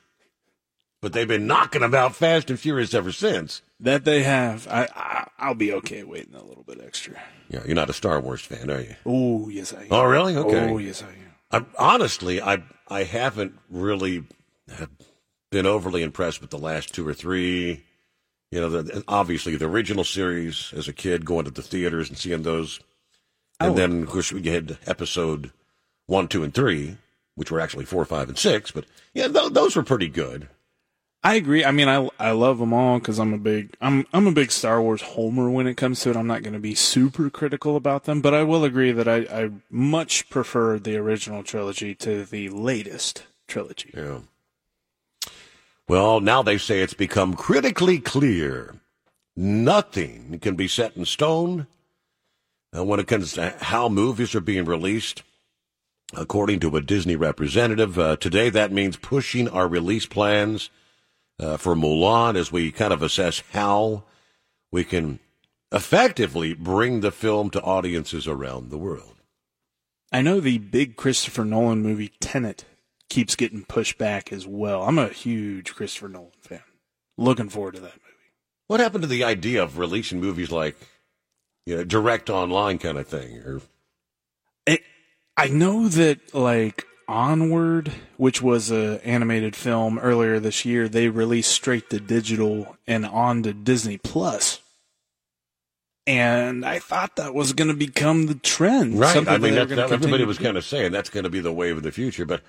But 1.04 1.14
they've 1.14 1.28
been 1.28 1.46
knocking 1.46 1.84
about 1.84 2.16
Fast 2.16 2.50
and 2.50 2.60
Furious 2.60 2.96
ever 2.96 3.12
since. 3.12 3.62
That 3.80 4.06
they 4.06 4.24
have. 4.24 4.68
I, 4.68 4.88
I 4.96 5.28
I'll 5.38 5.54
be 5.54 5.72
okay 5.74 6.02
waiting 6.02 6.34
a 6.34 6.44
little 6.44 6.64
bit 6.64 6.82
extra. 6.84 7.22
Yeah, 7.50 7.62
you're 7.68 7.76
not 7.76 7.92
a 7.92 7.94
Star 7.94 8.20
Wars 8.20 8.42
fan, 8.42 8.72
are 8.72 8.82
you? 8.82 8.96
Oh 9.06 9.50
yes, 9.50 9.72
I 9.72 9.82
am. 9.82 9.88
Oh 9.92 10.06
really? 10.06 10.36
Okay. 10.36 10.72
Oh 10.72 10.80
yes, 10.80 11.04
I 11.04 11.10
am. 11.60 11.68
I, 11.78 11.94
honestly, 11.94 12.42
I 12.42 12.64
I 12.88 13.04
haven't 13.04 13.60
really 13.70 14.24
uh, 14.80 14.88
been 15.52 15.68
overly 15.68 16.02
impressed 16.02 16.42
with 16.42 16.50
the 16.50 16.58
last 16.58 16.92
two 16.96 17.08
or 17.08 17.14
three. 17.14 17.84
You 18.54 18.62
know, 18.62 18.70
the, 18.70 19.04
obviously 19.08 19.56
the 19.56 19.66
original 19.66 20.04
series 20.04 20.72
as 20.78 20.88
a 20.88 20.94
kid, 20.94 21.26
going 21.26 21.46
to 21.46 21.52
the 21.52 21.64
theaters 21.64 22.10
and 22.10 22.18
seeing 22.18 22.44
those, 22.44 22.80
and 23.60 23.72
Oh. 23.72 23.74
then 23.76 24.04
of 24.04 24.10
course 24.10 24.32
we 24.32 24.44
had 24.44 24.78
episode 24.86 25.52
one, 26.06 26.28
two, 26.28 26.44
and 26.44 26.54
three, 26.54 26.98
which 27.34 27.50
were 27.50 27.60
actually 27.60 27.86
four, 27.86 28.06
five, 28.06 28.30
and 28.30 28.38
six. 28.38 28.70
But 28.70 28.86
yeah, 29.14 29.28
th- 29.28 29.54
those 29.54 29.76
were 29.76 29.82
pretty 29.84 30.08
good. 30.08 30.50
I 31.24 31.36
agree. 31.36 31.64
I 31.66 31.72
mean, 31.72 31.88
I 31.88 32.10
I 32.20 32.32
love 32.32 32.60
them 32.60 32.74
all 32.74 33.00
because 33.00 33.18
I'm 33.18 33.34
a 33.34 33.38
big 33.40 33.76
I'm 33.82 34.06
I'm 34.14 34.28
a 34.28 34.32
big 34.32 34.52
Star 34.52 34.82
Wars 34.82 35.02
homer 35.02 35.50
when 35.50 35.66
it 35.68 35.76
comes 35.76 36.02
to 36.02 36.10
it. 36.12 36.18
I'm 36.18 36.28
not 36.28 36.44
going 36.44 36.54
to 36.54 36.60
be 36.60 36.76
super 36.76 37.30
critical 37.32 37.76
about 37.76 38.04
them, 38.04 38.22
but 38.22 38.34
I 38.36 38.44
will 38.44 38.64
agree 38.66 38.92
that 38.92 39.08
I 39.08 39.20
I 39.44 39.50
much 39.72 40.30
prefer 40.30 40.78
the 40.78 40.98
original 40.98 41.42
trilogy 41.42 41.96
to 41.96 42.24
the 42.26 42.50
latest 42.50 43.24
trilogy. 43.48 43.92
Yeah. 43.96 44.20
Well, 45.88 46.22
now 46.22 46.42
they 46.42 46.58
say 46.58 46.82
it's 46.82 46.94
become 46.94 47.34
critically 47.34 48.00
clear 48.00 48.76
nothing 49.36 50.40
can 50.40 50.56
be 50.56 50.68
set 50.68 50.96
in 50.96 51.06
stone 51.06 51.68
when 52.72 53.00
it 53.00 53.08
comes 53.08 53.34
to 53.34 53.56
how 53.60 53.90
movies 53.90 54.34
are 54.36 54.42
being 54.42 54.66
released. 54.66 55.24
According 56.16 56.60
to 56.62 56.76
a 56.76 56.82
Disney 56.82 57.16
representative, 57.16 57.98
uh, 57.98 58.18
today 58.18 58.50
that 58.52 58.72
means 58.72 58.98
pushing 58.98 59.50
our 59.50 59.68
release 59.68 60.06
plans 60.06 60.70
uh, 61.40 61.58
for 61.58 61.76
Mulan 61.76 62.36
as 62.36 62.52
we 62.52 62.72
kind 62.72 62.94
of 62.94 63.02
assess 63.02 63.42
how 63.52 64.04
we 64.72 64.84
can 64.84 65.20
effectively 65.72 66.54
bring 66.54 67.02
the 67.02 67.12
film 67.12 67.50
to 67.50 67.62
audiences 67.62 68.28
around 68.28 68.70
the 68.70 68.78
world. 68.78 69.16
I 70.12 70.22
know 70.22 70.40
the 70.40 70.60
big 70.60 70.96
Christopher 70.96 71.44
Nolan 71.44 71.82
movie 71.82 72.12
Tenet 72.20 72.66
keeps 73.10 73.36
getting 73.36 73.64
pushed 73.64 73.98
back 73.98 74.32
as 74.32 74.48
well. 74.48 74.84
I'm 74.84 74.98
a 74.98 75.08
huge 75.08 75.76
Christopher 75.76 76.10
Nolan 76.10 76.32
fan. 76.42 76.64
Looking 77.18 77.50
forward 77.50 77.76
to 77.76 77.82
that 77.82 77.94
movie. 77.94 78.32
What 78.68 78.80
happened 78.80 79.04
to 79.04 79.08
the 79.08 79.24
idea 79.24 79.62
of 79.62 79.78
releasing 79.78 80.20
movies 80.20 80.52
like, 80.52 80.76
you 81.66 81.78
know, 81.78 81.84
direct 81.84 82.30
online 82.30 82.80
kind 82.80 82.98
of 82.98 83.08
thing? 83.08 83.38
Or 83.38 83.62
it, 84.66 84.82
I 85.38 85.48
know 85.48 85.88
that 85.90 86.34
like 86.34 86.86
Onward, 87.08 87.92
which 88.18 88.42
was 88.42 88.72
a 88.72 89.00
animated 89.06 89.56
film 89.56 90.00
earlier 90.00 90.40
this 90.40 90.66
year, 90.66 90.88
they 90.88 91.10
released 91.10 91.52
straight 91.52 91.90
to 91.90 92.00
digital 92.00 92.78
and 92.88 93.06
on 93.06 93.44
to 93.44 93.54
Disney 93.54 93.98
Plus. 93.98 94.60
And 96.06 96.66
I 96.66 96.80
thought 96.80 97.16
that 97.16 97.34
was 97.34 97.54
going 97.54 97.70
to 97.70 97.74
become 97.74 98.26
the 98.26 98.36
trend. 98.36 99.00
right? 99.00 99.14
Something 99.14 99.34
I 99.34 99.38
mean, 99.38 99.56
that, 99.56 99.72
everybody 99.72 100.26
was 100.26 100.38
kind 100.38 100.58
of 100.58 100.66
saying 100.66 100.92
that's 100.92 101.10
going 101.10 101.24
to 101.24 101.30
be 101.30 101.40
the 101.40 101.54
wave 101.54 101.78
of 101.78 101.84
the 101.84 101.92
future. 101.92 102.26
But 102.26 102.42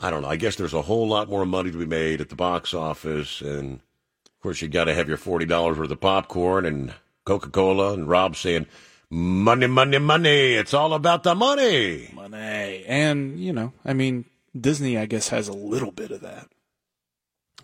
I 0.00 0.10
don't 0.10 0.22
know. 0.22 0.28
I 0.28 0.36
guess 0.36 0.56
there's 0.56 0.74
a 0.74 0.82
whole 0.82 1.06
lot 1.06 1.28
more 1.28 1.44
money 1.44 1.70
to 1.70 1.78
be 1.78 1.86
made 1.86 2.20
at 2.20 2.28
the 2.28 2.36
box 2.36 2.72
office, 2.72 3.40
and 3.40 3.74
of 3.74 4.40
course, 4.42 4.62
you 4.62 4.68
got 4.68 4.84
to 4.84 4.94
have 4.94 5.08
your 5.08 5.18
forty 5.18 5.44
dollars 5.46 5.78
worth 5.78 5.90
of 5.90 6.00
popcorn 6.00 6.64
and 6.64 6.94
Coca 7.24 7.50
Cola, 7.50 7.92
and 7.92 8.08
Rob 8.08 8.36
saying, 8.36 8.66
"Money, 9.10 9.66
money, 9.66 9.98
money! 9.98 10.54
It's 10.54 10.74
all 10.74 10.94
about 10.94 11.22
the 11.22 11.34
money." 11.34 12.10
money. 12.30 12.84
And, 12.86 13.38
you 13.38 13.52
know, 13.52 13.72
I 13.84 13.92
mean, 13.92 14.24
Disney, 14.58 14.96
I 14.98 15.06
guess, 15.06 15.28
has 15.28 15.48
a 15.48 15.52
little 15.52 15.92
bit 15.92 16.10
of 16.10 16.20
that. 16.22 16.48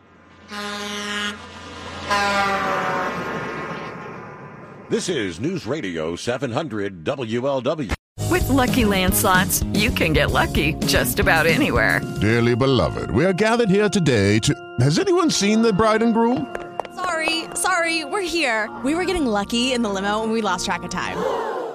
This 4.89 5.07
is 5.07 5.39
News 5.39 5.67
Radio 5.67 6.15
700 6.15 7.03
WLW. 7.03 7.93
With 8.31 8.49
Lucky 8.49 8.85
Land 8.85 9.13
slots, 9.13 9.61
you 9.73 9.91
can 9.91 10.13
get 10.13 10.31
lucky 10.31 10.73
just 10.87 11.19
about 11.19 11.45
anywhere. 11.45 12.01
Dearly 12.21 12.55
beloved, 12.55 13.11
we 13.11 13.23
are 13.23 13.33
gathered 13.33 13.69
here 13.69 13.87
today 13.87 14.39
to. 14.39 14.55
Has 14.79 14.97
anyone 14.97 15.29
seen 15.29 15.61
the 15.61 15.71
bride 15.71 16.01
and 16.01 16.11
groom? 16.11 16.55
Sorry, 16.95 17.43
sorry, 17.53 18.03
we're 18.03 18.21
here. 18.21 18.75
We 18.83 18.95
were 18.95 19.05
getting 19.05 19.27
lucky 19.27 19.73
in 19.73 19.83
the 19.83 19.89
limo 19.89 20.23
and 20.23 20.31
we 20.31 20.41
lost 20.41 20.65
track 20.65 20.81
of 20.81 20.89
time. 20.89 21.63